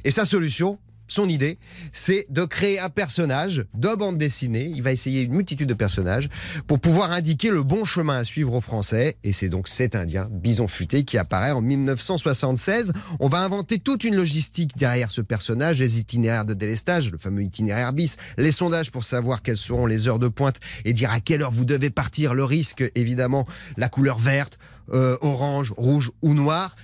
[0.03, 0.79] Et sa solution,
[1.09, 1.59] son idée,
[1.91, 4.71] c'est de créer un personnage de bande dessinée.
[4.73, 6.29] Il va essayer une multitude de personnages
[6.67, 9.17] pour pouvoir indiquer le bon chemin à suivre aux Français.
[9.23, 12.93] Et c'est donc cet Indien, Bison Futé, qui apparaît en 1976.
[13.19, 17.43] On va inventer toute une logistique derrière ce personnage, les itinéraires de délestage, le fameux
[17.43, 21.19] itinéraire bis, les sondages pour savoir quelles seront les heures de pointe et dire à
[21.19, 23.47] quelle heure vous devez partir, le risque, évidemment,
[23.77, 24.59] la couleur verte,
[24.91, 26.75] euh, orange, rouge ou noir,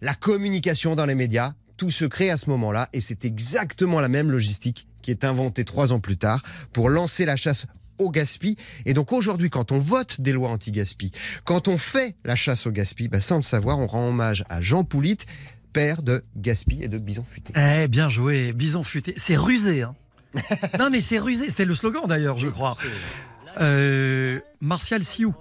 [0.00, 4.06] la communication dans les médias, tout se crée à ce moment-là et c'est exactement la
[4.06, 6.40] même logistique qui est inventée trois ans plus tard
[6.72, 7.66] pour lancer la chasse
[7.98, 8.54] au gaspille.
[8.86, 11.10] Et donc aujourd'hui, quand on vote des lois anti-gaspi,
[11.42, 14.60] quand on fait la chasse au gaspille, bah, sans le savoir, on rend hommage à
[14.60, 15.18] Jean Poulit,
[15.72, 17.52] père de Gaspi et de Bison Futé.
[17.56, 19.14] Eh, bien joué, Bison futé.
[19.16, 19.96] C'est rusé, hein.
[20.78, 21.48] non, mais c'est rusé.
[21.48, 22.76] C'était le slogan d'ailleurs, je crois.
[23.60, 25.34] Euh, Martial Sioux.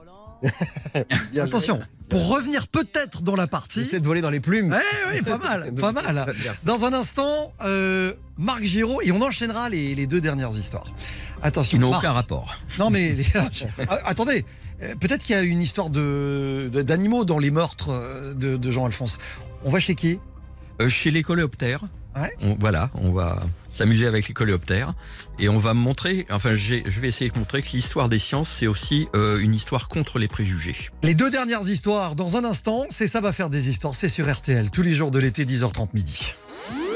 [1.32, 1.80] Bien Attention,
[2.10, 3.84] pour revenir peut-être dans la partie.
[3.84, 4.76] J'essaie de voler dans les plumes.
[4.76, 6.34] Eh oui, pas mal, pas mal.
[6.66, 10.86] Dans un instant, euh, Marc Giraud, et on enchaînera les, les deux dernières histoires.
[11.44, 12.56] Attention, Qui n'ont aucun rapport.
[12.80, 13.26] Non mais les-
[13.90, 14.46] Ah, attendez,
[14.84, 18.58] euh, peut-être qu'il y a une histoire de de- d'animaux dans les meurtres euh, de,
[18.58, 19.18] de Jean-Alphonse.
[19.64, 20.20] On va chez qui?
[20.82, 21.82] Euh, chez les coléoptères.
[22.16, 22.32] Ouais.
[22.42, 24.94] On- voilà, on va s'amuser avec les coléoptères
[25.40, 28.50] et on va montrer, enfin j'ai- je vais essayer de montrer que l'histoire des sciences
[28.50, 30.76] c'est aussi euh, une histoire contre les préjugés.
[31.04, 34.30] Les deux dernières histoires dans un instant, c'est ça va faire des histoires, c'est sur
[34.32, 36.34] RTL tous les jours de l'été 10h30 midi.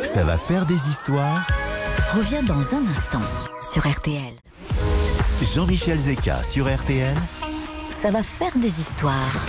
[0.03, 1.47] Ça va faire des histoires.
[2.13, 3.21] Revient dans un instant
[3.73, 4.33] sur RTL.
[5.55, 7.15] Jean-Michel Zeka sur RTL.
[8.01, 9.45] Ça va faire des histoires.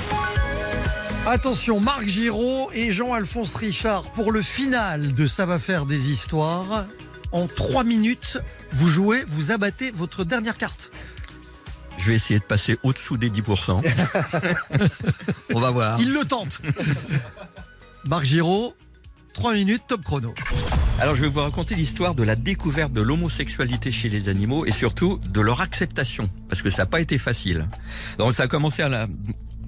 [1.26, 6.86] Attention, Marc Giraud et Jean-Alphonse Richard pour le final de Ça va faire des histoires.
[7.32, 8.38] En trois minutes,
[8.72, 10.90] vous jouez, vous abattez votre dernière carte.
[11.98, 13.82] Je vais essayer de passer au-dessous des 10%.
[15.54, 16.00] On va voir.
[16.00, 16.60] Il le tente.
[18.06, 18.74] Marc Giraud,
[19.34, 20.32] 3 minutes, top chrono.
[21.00, 24.70] Alors je vais vous raconter l'histoire de la découverte de l'homosexualité chez les animaux et
[24.70, 27.68] surtout de leur acceptation, parce que ça n'a pas été facile.
[28.18, 29.08] Donc ça a commencé à la-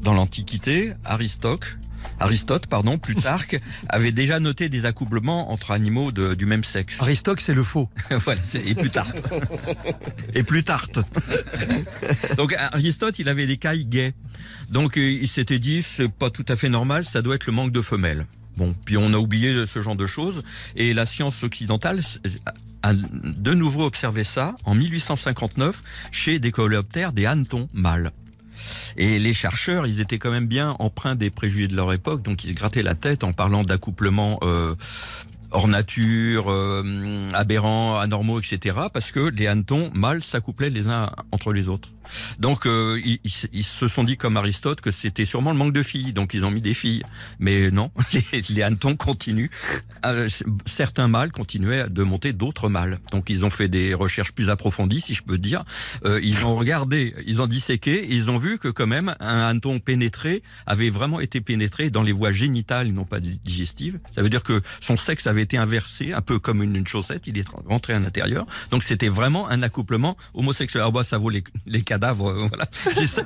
[0.02, 1.76] dans l'Antiquité, Aristote,
[2.20, 6.96] Aristote, pardon, Plutarque, avait déjà noté des accouplements entre animaux de- du même sexe.
[7.00, 7.88] Aristote, c'est le faux.
[8.10, 9.18] voilà, et Plutarque.
[10.34, 10.96] et Plutarque.
[12.36, 14.14] Donc Aristote, il avait des cailles gays.
[14.70, 17.52] Donc euh, il s'était dit, c'est pas tout à fait normal, ça doit être le
[17.52, 18.26] manque de femelles.
[18.56, 20.42] Bon, puis on a oublié ce genre de choses.
[20.76, 22.00] Et la science occidentale
[22.82, 28.10] a de nouveau observé ça en 1859 chez des coléoptères, des hannetons mâles.
[28.96, 32.44] Et les chercheurs, ils étaient quand même bien empreints des préjugés de leur époque, donc
[32.44, 34.74] ils se grattaient la tête en parlant d'accouplement euh,
[35.50, 38.76] hors nature, euh, aberrants, anormaux, etc.
[38.92, 41.90] Parce que les hannetons mâles s'accouplaient les uns entre les autres.
[42.38, 46.12] Donc euh, ils, se sont dit comme Aristote que c'était sûrement le manque de filles,
[46.12, 47.02] donc ils ont mis des filles.
[47.38, 49.50] Mais non, les, les hannetons continuent.
[50.04, 50.28] Euh,
[50.66, 52.98] certains mâles continuaient de monter d'autres mâles.
[53.12, 55.64] Donc ils ont fait des recherches plus approfondies, si je peux dire.
[56.22, 59.78] Ils ont regardé, ils ont disséqué, et ils ont vu que quand même un hanneton
[59.78, 63.98] pénétré avait vraiment été pénétré dans les voies génitales, non pas digestives.
[64.14, 67.26] Ça veut dire que son sexe avait été inversé, un peu comme une, une chaussette.
[67.26, 68.46] Il est rentré à l'intérieur.
[68.70, 70.82] Donc c'était vraiment un accouplement homosexuel.
[70.82, 72.30] Alors bah, ça vaut les, les cadavres.
[72.30, 72.68] euh, voilà.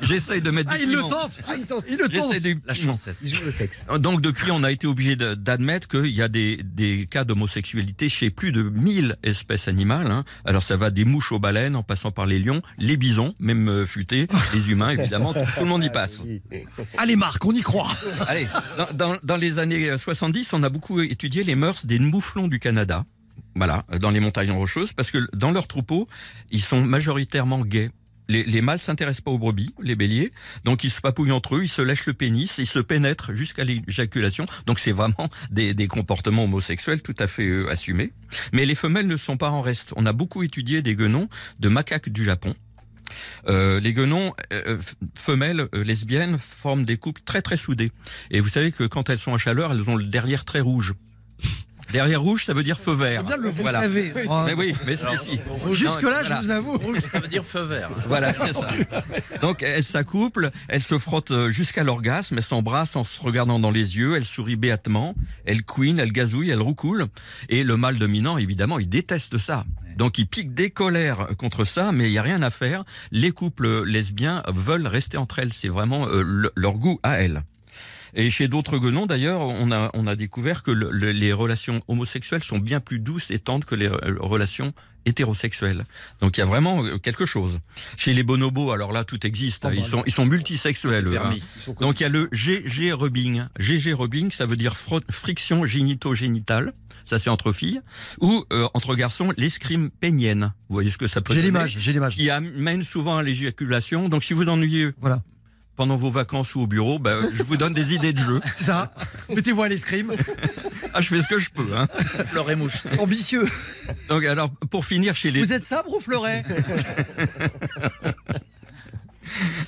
[0.03, 0.71] J'essaye de mettre.
[0.73, 1.85] Ah, il le tente Ah, il tente.
[1.89, 2.93] Il le tente J'essaie de- La non.
[2.93, 3.17] chaussette.
[3.23, 3.85] Il joue le sexe.
[3.99, 8.31] Donc depuis, on a été obligé d'admettre qu'il y a des, des cas d'homosexualité chez
[8.31, 10.11] plus de 1000 espèces animales.
[10.11, 10.25] hein.
[10.45, 13.69] Alors ça va des mouches aux baleines, en passant par les lions, les bisons, même
[13.69, 16.23] euh, futés, les humains évidemment, tout, tout le monde y passe.
[16.99, 17.89] Allez Marc, on y croit.
[18.27, 18.47] Allez,
[18.79, 22.49] dans, dans- dans les années euh, 70, on a beaucoup étudié les mœurs des mouflons
[22.49, 23.05] du Canada.
[23.55, 26.09] Voilà, dans les montagnes rocheuses, parce que dans leurs troupeaux,
[26.51, 27.91] ils sont majoritairement gays.
[28.29, 30.33] Les, les mâles s'intéressent pas aux brebis, les béliers,
[30.65, 33.65] donc ils se papouillent entre eux, ils se lèchent le pénis, ils se pénètrent jusqu'à
[33.65, 34.47] l'éjaculation.
[34.65, 38.13] Donc c'est vraiment des, des comportements homosexuels tout à fait euh, assumés.
[38.53, 39.93] Mais les femelles ne sont pas en reste.
[39.97, 41.29] On a beaucoup étudié des guenons
[41.59, 42.55] de macaques du Japon.
[43.49, 44.79] Euh, les guenons euh,
[45.15, 47.93] femelles lesbiennes forment des couples très très soudés.
[48.31, 50.95] Et vous savez que quand elles sont à chaleur, elles ont le derrière très rouge.
[51.93, 53.23] Derrière rouge, ça veut dire feu vert.
[53.25, 53.81] Bien le vous Voilà.
[53.83, 54.13] savez.
[54.29, 55.41] Oh, Mais oui, mais si, si.
[55.73, 56.41] Jusque-là, voilà.
[56.41, 56.79] je vous avoue.
[56.79, 57.91] Rouge, ça veut dire feu vert.
[58.09, 58.69] Voilà, c'est ça.
[59.43, 63.71] Donc elles s'accouplent, elles se frottent euh, jusqu'à l'orgasme, elles s'embrassent en se regardant dans
[63.71, 65.15] les yeux, elles sourient béatement,
[65.45, 67.07] elles couinent, elles gazouillent, elles roucoulent.
[67.49, 69.65] Et le mâle dominant, évidemment, il déteste ça.
[69.97, 72.85] Donc il pique des colères contre ça, mais il n'y a rien à faire.
[73.11, 77.43] Les couples lesbiens veulent rester entre elles, c'est vraiment euh, le- leur goût à elles.
[78.15, 81.83] Et chez d'autres guenons, d'ailleurs, on a, on a découvert que le- le- les relations
[81.89, 85.85] homosexuelles sont bien plus douces et tendres que les euh, relations hétérosexuelles.
[86.21, 87.59] Donc il y a vraiment euh, quelque chose.
[87.97, 89.65] Chez les bonobos, alors là, tout existe.
[89.65, 89.73] hein.
[89.75, 91.09] Ils sont, ils sont multisexuels.
[91.17, 91.31] hein.
[91.81, 93.45] Donc il y a le GG rubbing.
[93.59, 94.77] GG rubbing, ça veut dire
[95.11, 96.73] friction génito-génitale.
[97.05, 97.81] Ça c'est entre filles.
[98.21, 100.53] Ou euh, entre garçons, l'escrime pénienne.
[100.69, 102.15] Vous voyez ce que ça peut J'ai l'image, j'ai l'image.
[102.17, 104.09] Qui amène souvent à l'éjaculation.
[104.09, 105.23] Donc si vous ennuyez Voilà.
[105.77, 108.41] Pendant vos vacances ou au bureau, bah, je vous donne des idées de jeu.
[108.57, 108.93] C'est ça.
[109.29, 110.13] Mettez-vous à l'escrime.
[110.95, 111.77] Ah, je fais ce que je peux.
[111.77, 111.89] Hein.
[112.27, 112.99] Fleuret moucheté.
[112.99, 113.49] Ambitieux.
[114.09, 115.43] Donc alors, pour finir chez les...
[115.43, 116.45] Vous êtes sabre ou fleuret?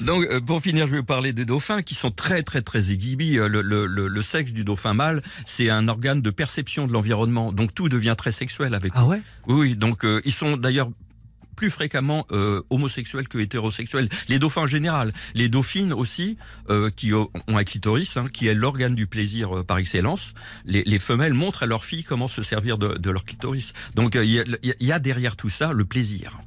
[0.00, 2.90] Donc, euh, pour finir, je vais vous parler des dauphins qui sont très, très, très
[2.90, 3.38] exhibis.
[3.38, 6.92] Euh, Le, le, le, le sexe du dauphin mâle, c'est un organe de perception de
[6.92, 7.52] l'environnement.
[7.52, 8.98] Donc, tout devient très sexuel avec eux.
[8.98, 9.22] Ah ouais?
[9.46, 9.76] Oui, oui.
[9.76, 10.90] Donc, euh, ils sont d'ailleurs
[11.54, 14.08] plus fréquemment euh, homosexuels que hétérosexuels.
[14.28, 16.36] Les dauphins en général, les dauphines aussi,
[16.70, 20.34] euh, qui ont un clitoris, hein, qui est l'organe du plaisir euh, par excellence.
[20.64, 23.72] Les, les femelles montrent à leurs filles comment se servir de, de leur clitoris.
[23.94, 26.40] Donc euh, il y, a, il y a derrière tout ça le plaisir.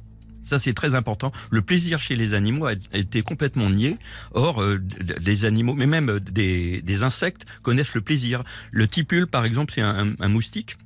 [0.44, 1.30] Ça, c'est très important.
[1.50, 3.98] Le plaisir chez les animaux a été complètement nié.
[4.32, 8.44] Or, euh, des animaux, mais même euh, des, des insectes, connaissent le plaisir.
[8.70, 10.78] Le tipule, par exemple, c'est un, un moustique.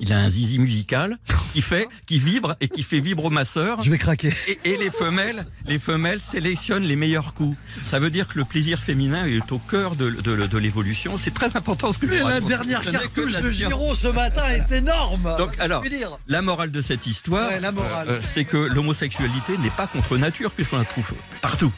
[0.00, 1.18] Il a un zizi musical
[1.52, 3.82] qui fait, qui vibre et qui fait vibromasseur.
[3.82, 4.32] Je vais craquer.
[4.48, 7.56] Et, et les femelles, les femelles sélectionnent les meilleurs coups.
[7.84, 11.16] Ça veut dire que le plaisir féminin est au cœur de, de, de l'évolution.
[11.18, 13.50] C'est très important ce que Mais la dernière cartouche de.
[13.50, 15.34] Giraud ce matin est énorme.
[15.38, 15.82] Donc, alors.
[16.28, 17.60] La morale de cette histoire, Ouais,
[18.08, 21.72] euh, c'est que l'homosexualité n'est pas contre nature puisqu'on la trouve partout.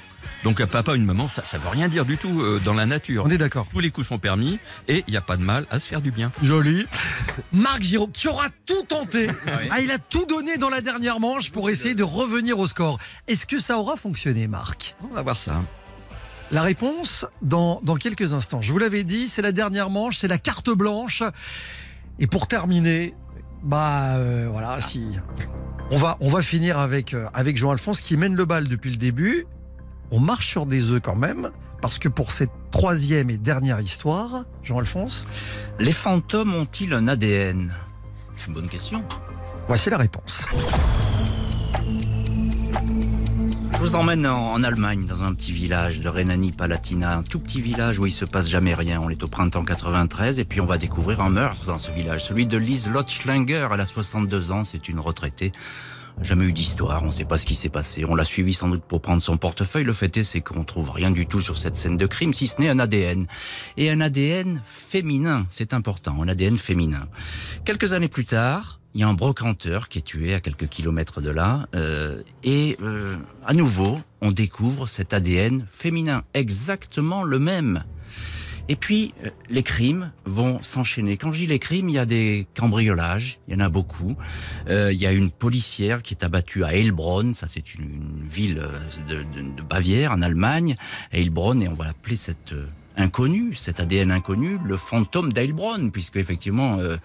[0.44, 2.86] Donc un papa, une maman, ça, ça veut rien dire du tout euh, dans la
[2.86, 3.24] nature.
[3.26, 3.66] On est d'accord.
[3.70, 4.58] Tous les coups sont permis
[4.88, 6.32] et il n'y a pas de mal à se faire du bien.
[6.42, 6.86] Joli.
[7.52, 9.28] Marc Giraud, qui aura tout tenté.
[9.46, 9.68] oui.
[9.70, 12.98] Ah, il a tout donné dans la dernière manche pour essayer de revenir au score.
[13.28, 14.94] Est-ce que ça aura fonctionné, Marc?
[15.02, 15.60] On va voir ça.
[16.50, 18.60] La réponse dans, dans quelques instants.
[18.60, 21.22] Je vous l'avais dit, c'est la dernière manche, c'est la carte blanche.
[22.18, 23.14] Et pour terminer,
[23.62, 25.06] Bah euh, voilà, si.
[25.90, 28.96] On va, on va finir avec, euh, avec Jean-Alphonse qui mène le bal depuis le
[28.96, 29.46] début.
[30.14, 31.50] On marche sur des œufs quand même,
[31.80, 35.24] parce que pour cette troisième et dernière histoire, Jean-Alphonse,
[35.80, 37.74] Les fantômes ont-ils un ADN
[38.36, 39.02] C'est une bonne question.
[39.68, 40.44] voici la réponse.
[43.72, 47.60] Je vous emmène en, en Allemagne, dans un petit village de Rhénanie-Palatina, un tout petit
[47.62, 49.00] village où il se passe jamais rien.
[49.00, 52.22] On est au printemps 93 et puis on va découvrir un meurtre dans ce village,
[52.24, 53.68] celui de Lise Lotschlanger.
[53.72, 55.52] Elle a 62 ans, c'est une retraitée.
[56.20, 58.04] Jamais eu d'histoire, on ne sait pas ce qui s'est passé.
[58.04, 59.84] On l'a suivi sans doute pour prendre son portefeuille.
[59.84, 62.48] Le fait est, c'est qu'on trouve rien du tout sur cette scène de crime, si
[62.48, 63.26] ce n'est un ADN.
[63.76, 67.08] Et un ADN féminin, c'est important, un ADN féminin.
[67.64, 71.22] Quelques années plus tard, il y a un brocanteur qui est tué à quelques kilomètres
[71.22, 77.84] de là, euh, et euh, à nouveau, on découvre cet ADN féminin, exactement le même.
[78.68, 81.16] Et puis, euh, les crimes vont s'enchaîner.
[81.16, 84.16] Quand je dis les crimes, il y a des cambriolages, il y en a beaucoup.
[84.68, 87.82] Euh, il y a une policière qui est abattue à Heilbronn, ça c'est une,
[88.22, 88.68] une ville euh,
[89.08, 90.76] de, de- de Bavière, en Allemagne,
[91.12, 92.66] Heilbronn, et on va appeler cette euh,
[92.96, 96.96] inconnu, cet ADN inconnu, le fantôme d'Heilbronn, puisque effectivement euh,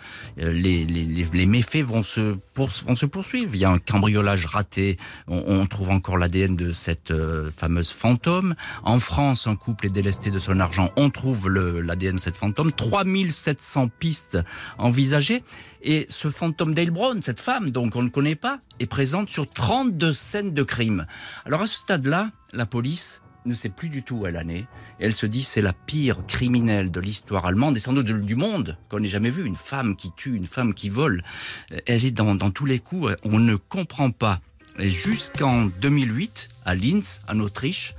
[0.41, 3.51] euh, les, les, les- méfaits vont se, vont se poursuivre.
[3.55, 7.91] Il y a un cambriolage raté, on, on trouve encore l'ADN de cette euh, fameuse
[7.91, 8.55] fantôme.
[8.83, 12.71] En France, un couple est délesté de son argent, on trouve l'ADN de cette fantôme.
[12.71, 14.37] 3700 pistes
[14.77, 15.43] envisagées.
[15.83, 20.11] Et ce fantôme d'Heilbronn, cette femme, donc on ne connaît pas, est présente sur 32
[20.11, 21.05] scènes de crime.
[21.45, 24.37] Alors à ce stade-là, la police ne sait plus du tout où elle
[24.99, 28.77] elle se dit c'est la pire criminelle de l'histoire allemande et sans doute du monde
[28.89, 29.45] qu'on ait jamais vu.
[29.45, 31.23] Une femme qui tue, une femme qui vole.
[31.71, 33.15] Euh, Elle est dans, dans tous les coups.
[33.23, 34.39] On ne comprend pas.
[34.79, 37.95] Et jusqu'en 2008, à Linz, en Autriche,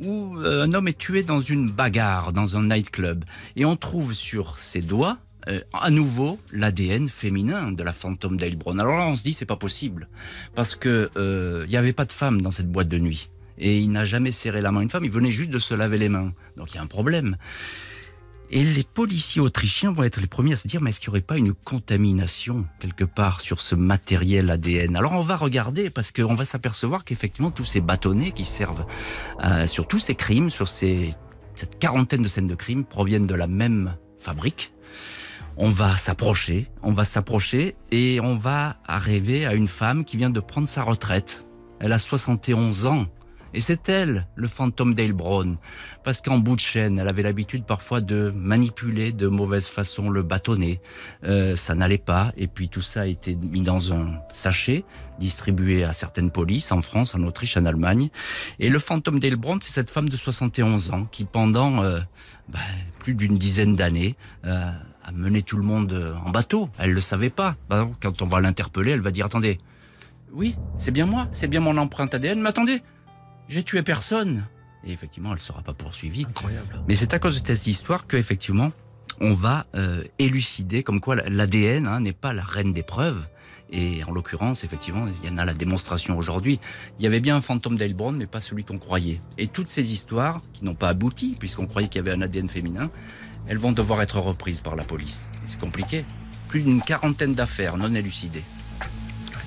[0.00, 3.24] où euh, un homme est tué dans une bagarre, dans un nightclub.
[3.56, 8.78] Et on trouve sur ses doigts, euh, à nouveau, l'ADN féminin de la fantôme d'Heilbronn.
[8.80, 10.08] Alors là, on se dit, c'est pas possible.
[10.54, 13.30] Parce que euh, il n'y avait pas de femme dans cette boîte de nuit.
[13.60, 15.98] Et il n'a jamais serré la main une femme, il venait juste de se laver
[15.98, 16.32] les mains.
[16.56, 17.36] Donc il y a un problème.
[18.52, 21.12] Et les policiers autrichiens vont être les premiers à se dire, mais est-ce qu'il n'y
[21.12, 26.10] aurait pas une contamination quelque part sur ce matériel ADN Alors on va regarder parce
[26.10, 28.86] qu'on va s'apercevoir qu'effectivement tous ces bâtonnets qui servent
[29.44, 31.14] euh, sur tous ces crimes, sur ces,
[31.54, 34.72] cette quarantaine de scènes de crimes proviennent de la même fabrique.
[35.56, 40.30] On va s'approcher, on va s'approcher et on va arriver à une femme qui vient
[40.30, 41.46] de prendre sa retraite.
[41.78, 43.06] Elle a 71 ans.
[43.54, 45.56] Et c'est elle, le fantôme d'Heilbronn.
[46.04, 50.22] Parce qu'en bout de chaîne, elle avait l'habitude parfois de manipuler de mauvaise façon le
[50.22, 50.80] bâtonnet.
[51.24, 52.32] Euh, ça n'allait pas.
[52.36, 54.84] Et puis tout ça a été mis dans un sachet,
[55.18, 58.10] distribué à certaines polices, en France, en Autriche, en Allemagne.
[58.58, 61.98] Et le fantôme d'Heilbronn, c'est cette femme de 71 ans qui, pendant euh,
[62.48, 62.58] bah,
[62.98, 64.70] plus d'une dizaine d'années, euh,
[65.04, 66.68] a mené tout le monde euh, en bateau.
[66.78, 67.56] Elle le savait pas.
[68.00, 69.58] Quand on va l'interpeller, elle va dire, attendez,
[70.32, 72.82] oui, c'est bien moi, c'est bien mon empreinte ADN, mais attendez,
[73.50, 74.46] j'ai tué personne.
[74.84, 76.24] Et effectivement, elle ne sera pas poursuivie.
[76.26, 76.80] Incroyable.
[76.88, 78.72] Mais c'est à cause de cette histoire que effectivement,
[79.20, 83.26] on va euh, élucider comme quoi l'ADN hein, n'est pas la reine des preuves.
[83.72, 86.58] Et en l'occurrence, effectivement, il y en a la démonstration aujourd'hui.
[86.98, 89.20] Il y avait bien un fantôme d'Heilbronn, mais pas celui qu'on croyait.
[89.38, 92.48] Et toutes ces histoires, qui n'ont pas abouti, puisqu'on croyait qu'il y avait un ADN
[92.48, 92.90] féminin,
[93.46, 95.30] elles vont devoir être reprises par la police.
[95.46, 96.04] C'est compliqué.
[96.48, 98.42] Plus d'une quarantaine d'affaires non élucidées.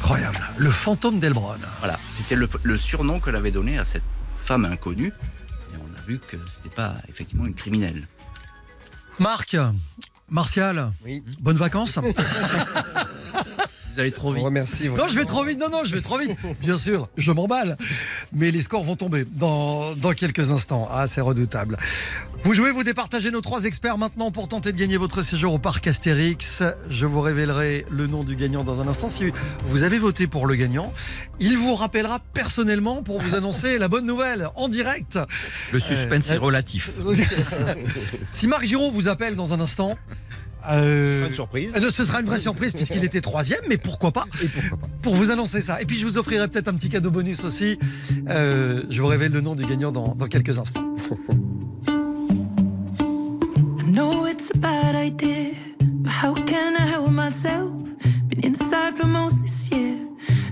[0.04, 0.40] Incroyable.
[0.58, 1.56] Le fantôme d'Elbron.
[1.80, 4.04] Voilà, c'était le, le surnom que l'avait donné à cette
[4.36, 5.14] femme inconnue.
[5.74, 8.06] Et on a vu que c'était pas effectivement une criminelle.
[9.20, 9.56] Marc,
[10.30, 11.24] Martial, Oui.
[11.40, 12.00] bonnes vacances.
[13.94, 14.44] Vous allez trop vite.
[14.44, 14.90] remercie.
[14.90, 15.60] Non, je vais trop vite.
[15.60, 16.32] Non, non, je vais trop vite.
[16.62, 17.78] Bien sûr, je m'emballe.
[18.34, 20.90] Mais les scores vont tomber dans, dans quelques instants.
[20.92, 21.78] Ah, c'est redoutable.
[22.44, 25.60] Vous jouez, vous départagez nos trois experts maintenant pour tenter de gagner votre séjour au
[25.60, 26.62] parc Astérix.
[26.90, 29.08] Je vous révélerai le nom du gagnant dans un instant.
[29.08, 29.32] Si
[29.66, 30.92] vous avez voté pour le gagnant,
[31.40, 35.18] il vous rappellera personnellement pour vous annoncer la bonne nouvelle en direct.
[35.72, 36.92] Le suspense Euh, est relatif.
[38.34, 39.98] si Marc Giraud vous appelle dans un instant,
[40.66, 41.74] Ce euh, sera une surprise.
[41.76, 44.88] euh, Ce sera une vraie surprise puisqu'il était troisième, mais pourquoi pas Et pourquoi pas
[45.02, 45.82] Pour vous annoncer ça.
[45.82, 47.78] Et puis je vous offrirai peut-être un petit cadeau bonus aussi.
[48.30, 50.86] Euh, je vous révèle le nom du gagnant dans, dans quelques instants.
[53.80, 55.52] I know it's a bad idea,
[55.82, 57.72] but how can I help myself?
[58.28, 59.98] Been inside for most this year,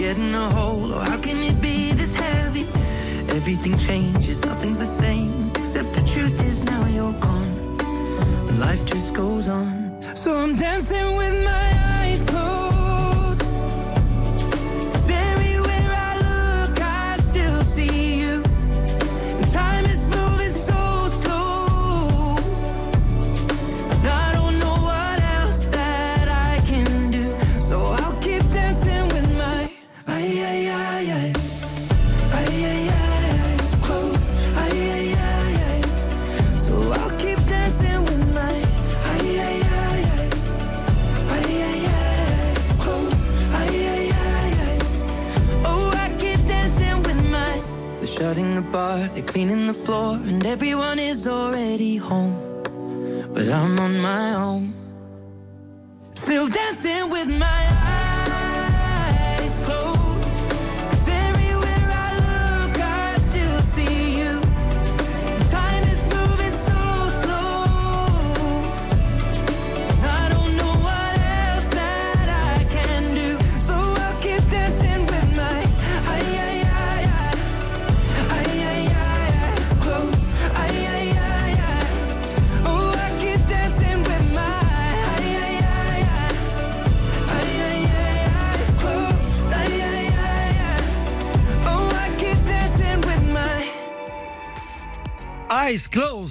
[0.00, 0.94] Unfolds, you get in a hole.
[0.94, 2.68] Oh, how can it be this heavy?
[3.36, 5.50] Everything changes, nothing's the same.
[5.56, 7.78] Except the truth is now you're gone.
[8.58, 9.98] Life just goes on.
[10.14, 11.39] So I'm dancing with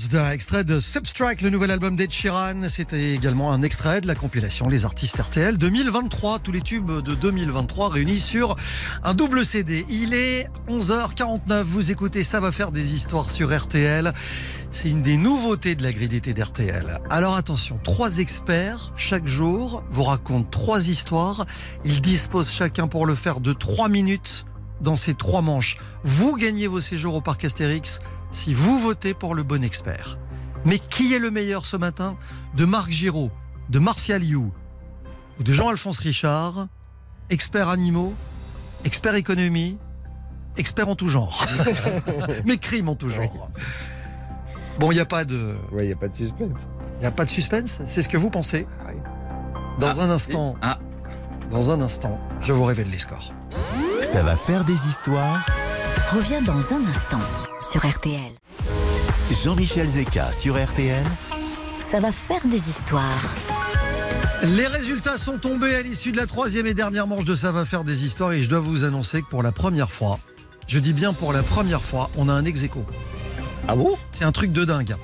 [0.09, 2.69] Closed, extrait de Substract, le nouvel album d'Ed Sheeran.
[2.69, 6.39] C'était également un extrait de la compilation Les Artistes RTL 2023.
[6.39, 8.55] Tous les tubes de 2023 réunis sur
[9.03, 9.85] un double CD.
[9.89, 11.63] Il est 11h49.
[11.63, 14.13] Vous écoutez Ça va faire des histoires sur RTL.
[14.71, 16.99] C'est une des nouveautés de la grille d'été d'RTL.
[17.09, 21.45] Alors attention, trois experts chaque jour vous racontent trois histoires.
[21.85, 24.45] Ils disposent chacun pour le faire de trois minutes
[24.81, 25.77] dans ces trois manches.
[26.03, 27.99] Vous gagnez vos séjours au parc Astérix
[28.31, 30.17] si vous votez pour le bon expert.
[30.65, 32.17] Mais qui est le meilleur ce matin
[32.55, 33.31] De Marc Giraud,
[33.69, 34.51] de Martial You
[35.39, 36.67] ou de Jean-Alphonse Richard
[37.29, 38.13] Expert animaux,
[38.85, 39.77] expert économie,
[40.57, 41.45] expert en tout genre.
[42.45, 43.51] Mais crime en tout genre.
[44.79, 45.53] Bon, il n'y a pas de...
[45.71, 46.61] Ouais, il n'y a pas de suspense.
[46.97, 48.65] Il n'y a pas de suspense C'est ce que vous pensez
[49.79, 50.55] Dans un instant...
[51.51, 53.31] Dans un instant, je vous révèle les scores.
[54.01, 55.45] Ça va faire des histoires.
[56.11, 57.19] Revient dans un instant
[57.69, 58.31] sur RTL.
[59.43, 61.03] Jean-Michel Zeka sur RTL.
[61.79, 63.35] Ça va faire des histoires.
[64.41, 67.65] Les résultats sont tombés à l'issue de la troisième et dernière manche de Ça va
[67.65, 70.19] faire des histoires et je dois vous annoncer que pour la première fois,
[70.67, 72.83] je dis bien pour la première fois, on a un ex aequo.
[73.67, 73.97] Ah bon?
[74.13, 74.95] C'est un truc de dingue.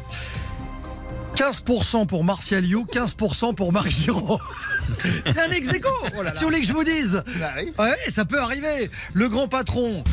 [1.35, 4.39] 15% pour Martial You, 15% pour Marc Giraud.
[5.25, 6.35] C'est un ex aequo, Oh là là.
[6.35, 7.21] Si vous voulez que je vous dise.
[7.39, 7.73] Bah oui.
[7.77, 8.89] Ouais, ça peut arriver.
[9.13, 10.03] Le grand patron,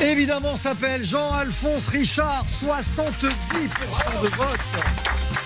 [0.00, 2.46] évidemment, s'appelle Jean-Alphonse Richard.
[2.48, 5.45] 70% de vote.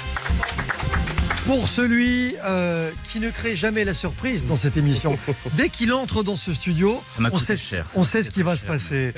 [1.50, 5.18] Pour celui euh, qui ne crée jamais la surprise dans cette émission.
[5.56, 8.44] Dès qu'il entre dans ce studio, on sait, cher, ça on m'a sait ce qui
[8.44, 9.12] va se passer.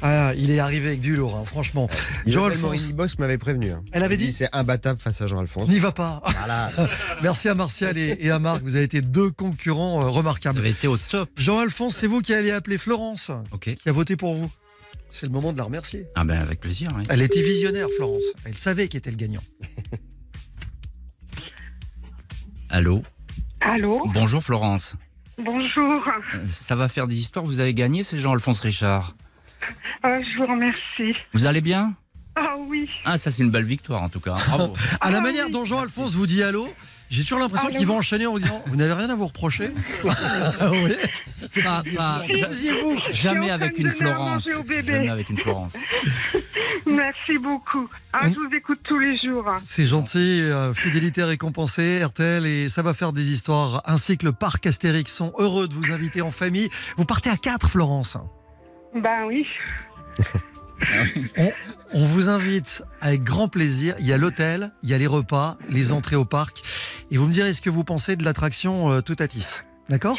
[0.00, 1.88] Ah, il est arrivé avec du lourd, hein, franchement.
[2.26, 3.72] Isabelle Jean-Alphonse, Morini-Bosch m'avait prévenu.
[3.72, 3.82] hein.
[3.90, 5.68] Elle avait dit C'est imbattable face à Jean-Alphonse.
[5.68, 6.22] n'y va pas.
[6.24, 6.70] Voilà.
[7.24, 8.62] Merci à Martial et, et à Marc.
[8.62, 10.60] Vous avez été deux concurrents euh, Vous remarquables.
[10.60, 11.28] avez été au top.
[11.36, 14.48] Jean-Alphonse, c'est vous qui allez appeler Florence, qui a voté pour vous.
[15.10, 16.06] C'est le moment de la remercier.
[16.14, 16.88] Ah ben avec plaisir.
[16.96, 17.02] oui.
[17.08, 18.22] Elle était visionnaire, Florence.
[18.44, 19.42] Elle savait qui était le gagnant.
[22.74, 23.02] Allô.
[23.60, 24.96] Allô Bonjour Florence.
[25.38, 26.02] Bonjour.
[26.34, 27.44] Euh, Ça va faire des histoires.
[27.44, 29.14] Vous avez gagné, c'est Jean-Alphonse Richard.
[30.04, 31.16] Euh, je vous remercie.
[31.34, 31.94] Vous allez bien
[32.34, 32.90] Ah oui.
[33.04, 34.34] Ah, ça c'est une belle victoire en tout cas.
[34.48, 34.74] Bravo.
[35.00, 36.66] À la manière dont Jean-Alphonse vous dit allô,
[37.10, 39.70] j'ai toujours l'impression qu'il va enchaîner en vous disant Vous n'avez rien à vous reprocher
[40.04, 40.96] Oui.
[41.62, 44.48] Pas- pas- faisiez-vous Jamais en avec une Florence.
[44.84, 45.76] Jamais avec une Florence.
[46.86, 47.88] Merci beaucoup.
[48.12, 49.52] Ah, je vous écoute tous les jours.
[49.62, 54.32] C'est gentil, euh, fidélité récompensée, RTL et ça va faire des histoires, ainsi que le
[54.32, 56.70] parc Astérix sont heureux de vous inviter en famille.
[56.96, 58.16] Vous partez à 4, Florence.
[58.94, 59.46] Ben oui.
[61.38, 61.52] On,
[61.92, 63.94] on vous invite avec grand plaisir.
[63.98, 66.62] Il y a l'hôtel, il y a les repas, les entrées au parc.
[67.10, 69.60] Et vous me direz ce que vous pensez de l'attraction euh, Toutatis.
[69.88, 70.18] D'accord?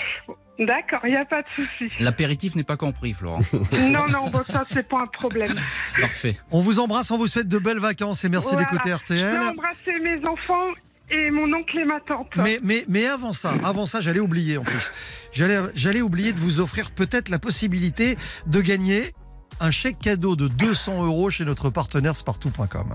[0.58, 1.92] D'accord, il n'y a pas de souci.
[2.00, 3.40] L'apéritif n'est pas compris, Florent.
[3.90, 5.54] Non, non, bon, ça, c'est pas un problème.
[6.00, 6.38] Parfait.
[6.52, 8.64] On vous embrasse, on vous souhaite de belles vacances et merci Voilà.
[8.70, 9.32] d'écouter Je RTL.
[9.40, 10.72] vais embrasser mes enfants
[11.12, 12.28] et mon oncle et ma tante.
[12.38, 14.92] Mais, mais, mais avant ça, avant ça, j'allais oublier en plus.
[15.34, 19.14] J'allais, j'allais oublier de vous offrir peut-être la possibilité de gagner
[19.60, 22.94] un chèque cadeau de 200 euros chez notre partenaire spartou.com.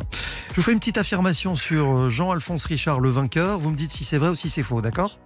[0.50, 3.58] Je vous fais une petite affirmation sur euh, Jean-Alphonse Richard, le vainqueur.
[3.58, 5.18] Vous me dites si c'est vrai ou si c'est faux, d'accord?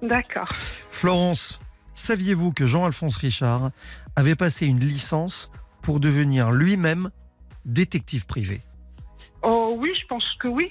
[0.00, 0.46] D'accord.
[0.90, 1.60] Florence,
[2.02, 3.70] saviez-vous que Jean-Alphonse Richard
[4.16, 5.50] avait passé une licence
[5.82, 7.10] pour devenir lui-même
[7.64, 8.60] détective privé?
[9.42, 10.70] Oh oui, je pense que oui.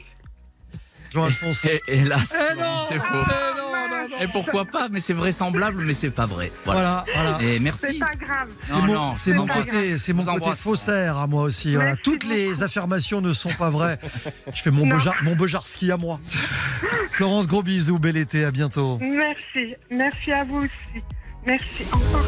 [1.14, 1.66] Jean-Alphonse.
[1.66, 3.06] Et, hélas, Eh non c'est faux.
[3.14, 4.18] Eh non, non, non.
[4.20, 6.52] Et pourquoi pas Mais c'est vraisemblable, mais c'est pas vrai.
[6.66, 7.04] Voilà.
[7.14, 7.44] Voilà, voilà.
[7.44, 8.00] Et C'est merci.
[8.00, 8.50] pas grave.
[8.64, 10.60] C'est Non, mon, non, c'est mon côté, c'est mon vous côté embrasse.
[10.60, 11.74] faussaire à moi aussi.
[11.76, 11.92] Voilà.
[11.92, 12.64] Merci Toutes les beaucoup.
[12.64, 14.00] affirmations ne sont pas vraies.
[14.54, 14.96] Je fais mon, Non.
[14.96, 16.20] bejar, mon bejarski à moi.
[17.12, 18.98] Florence, gros bisous, bel été, à bientôt.
[19.02, 19.76] Merci.
[19.90, 21.04] Merci à vous aussi.
[21.46, 22.26] Merci encore.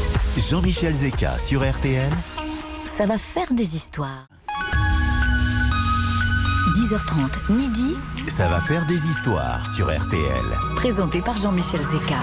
[0.50, 2.12] Jean-Michel Zeka sur RTL.
[2.86, 4.28] Ça va faire des histoires.
[6.76, 7.96] 10h30, midi,
[8.28, 10.44] Ça va faire des histoires sur RTL.
[10.76, 12.18] présenté par Jean-Michel Zeka.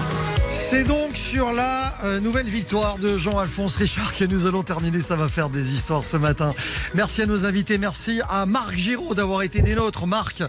[0.51, 4.99] C'est donc sur la euh, nouvelle victoire de Jean-Alphonse Richard que nous allons terminer.
[4.99, 6.49] Ça va faire des histoires ce matin.
[6.93, 7.77] Merci à nos invités.
[7.77, 10.05] Merci à Marc Giraud d'avoir été des nôtres.
[10.05, 10.43] Marc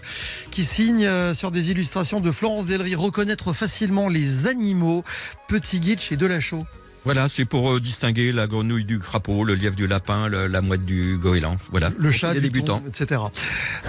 [0.51, 2.95] qui signe euh, sur des illustrations de Florence Delry.
[2.95, 5.03] Reconnaître facilement les animaux.
[5.47, 6.65] Petit guide chez Delachaux.
[7.05, 10.61] Voilà, c'est pour euh, distinguer la grenouille du crapaud, le lièvre du lapin, le- la
[10.61, 11.57] mouette du goéland.
[11.69, 11.91] Voilà.
[11.97, 12.81] le chat, les du débutants.
[12.87, 13.21] etc.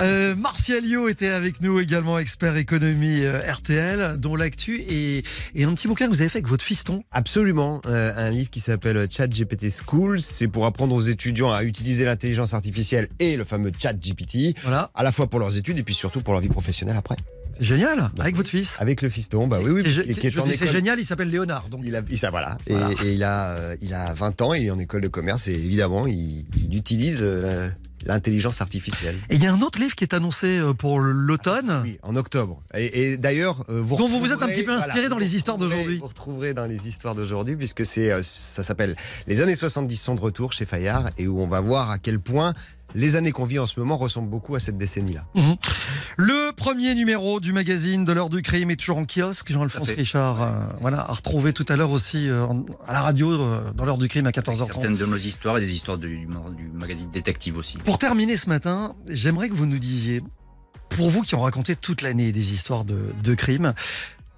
[0.01, 5.63] Euh, Martial Yo était avec nous également, expert économie euh, RTL, dont l'actu est, est
[5.65, 7.05] un petit bouquin que vous avez fait avec votre fiston.
[7.13, 11.63] Absolument, euh, un livre qui s'appelle Chat GPT Schools, c'est pour apprendre aux étudiants à
[11.63, 15.79] utiliser l'intelligence artificielle et le fameux Chat GPT, Voilà, à la fois pour leurs études
[15.79, 17.17] et puis surtout pour leur vie professionnelle après.
[17.61, 18.77] Génial, avec votre fils.
[18.81, 21.05] Avec le fiston, bah oui, oui, et qui est je en dis, c'est génial, il
[21.05, 21.69] s'appelle Léonard.
[21.69, 21.83] Donc.
[21.85, 22.57] Il a, il- ça, voilà.
[22.67, 22.91] Et, Voilà.
[23.05, 25.53] et il, a, euh, il a 20 ans, il est en école de commerce et
[25.53, 27.69] évidemment, il, il utilise euh,
[28.07, 29.17] l'intelligence artificielle.
[29.31, 31.81] Et il y a un autre livre qui est annoncé euh, pour l'automne.
[31.85, 32.63] Oui, en octobre.
[32.75, 35.57] Et, et d'ailleurs, vous Dont vous vous êtes un petit peu inspiré dans les histoires
[35.59, 35.99] d'aujourd'hui.
[35.99, 38.95] Vous retrouverez dans les histoires d'aujourd'hui, puisque c'est, ça s'appelle
[39.27, 42.21] Les années 70 sont de retour chez Fayard, et où on va voir à quel
[42.21, 42.53] point
[42.95, 45.27] les années qu'on vit en ce moment ressemblent beaucoup à cette décennie-là.
[45.35, 45.57] Mhm.
[46.17, 49.51] Le premier numéro du magazine de l'heure du crime est toujours en kiosque.
[49.53, 49.91] Jean-Alphonse.
[49.91, 52.47] Richard, euh, voilà, à retrouver tout à l'heure aussi euh,
[52.87, 54.67] à la radio euh, dans l'heure du crime à 14h30.
[54.67, 57.79] Certaines de nos histoires et des histoires du, du magazine détective aussi.
[57.79, 60.23] Pour terminer ce matin, j'aimerais que vous nous disiez,
[60.89, 63.75] pour vous qui ont raconté toute l'année des histoires de, de crimes,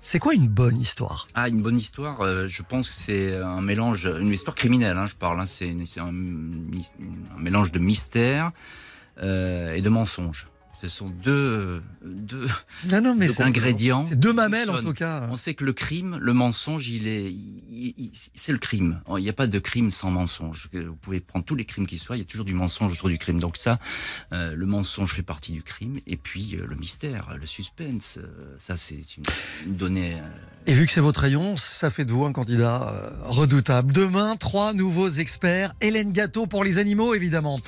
[0.06, 1.26] c'est quoi une bonne histoire?
[1.34, 5.06] Ah, une bonne histoire, euh, je pense que c'est un mélange, une histoire criminelle, hein,
[5.06, 6.12] je parle, hein, c'est un
[7.36, 8.52] mélange de mystère
[9.20, 10.46] euh, et de mensonge.
[10.82, 12.46] Ce sont deux, deux,
[12.90, 14.04] Non, non, mais deux c'est- ingrédients.
[14.04, 15.26] C'est deux mamelles en tout cas.
[15.30, 17.34] On sait que le crime, le mensonge, il est,
[18.34, 19.00] c'est le crime.
[19.16, 20.68] Il n'y a pas de crime sans mensonge.
[20.72, 23.08] Vous pouvez prendre tous les crimes qui soient, il y a toujours du mensonge autour
[23.08, 23.40] du crime.
[23.40, 23.78] Donc ça,
[24.32, 25.98] euh, le mensonge fait partie du crime.
[26.06, 29.24] Et puis euh, le mystère, le suspense, euh, ça c'est une,
[29.66, 30.16] une donnée.
[30.68, 33.92] Et vu que c'est votre rayon, ça fait de vous un candidat euh, redoutable.
[33.92, 35.72] Demain, trois nouveaux experts.
[35.80, 37.60] Hélène Gâteau pour les animaux, évidemment.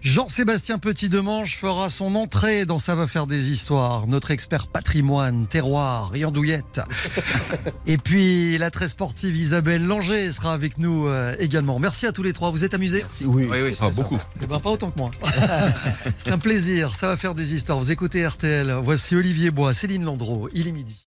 [0.00, 4.06] Jean-Sébastien Petit-Demange fera son entrée dans Ça va faire des histoires.
[4.06, 6.80] Notre expert patrimoine, terroir et andouillette.
[7.86, 11.78] et puis, la très sportive Isabelle Langer sera avec nous euh, également.
[11.78, 12.50] Merci à tous les trois.
[12.52, 13.26] Vous êtes amusés Merci.
[13.26, 14.18] Oui, oui, Ah, c'est beaucoup.
[14.42, 15.10] eh ben, pas autant que moi.
[16.18, 16.94] C'est un plaisir.
[16.94, 17.78] Ça va faire des histoires.
[17.78, 18.72] Vous écoutez RTL.
[18.82, 20.48] Voici Olivier Bois, Céline Landreau.
[20.54, 21.05] Il est midi.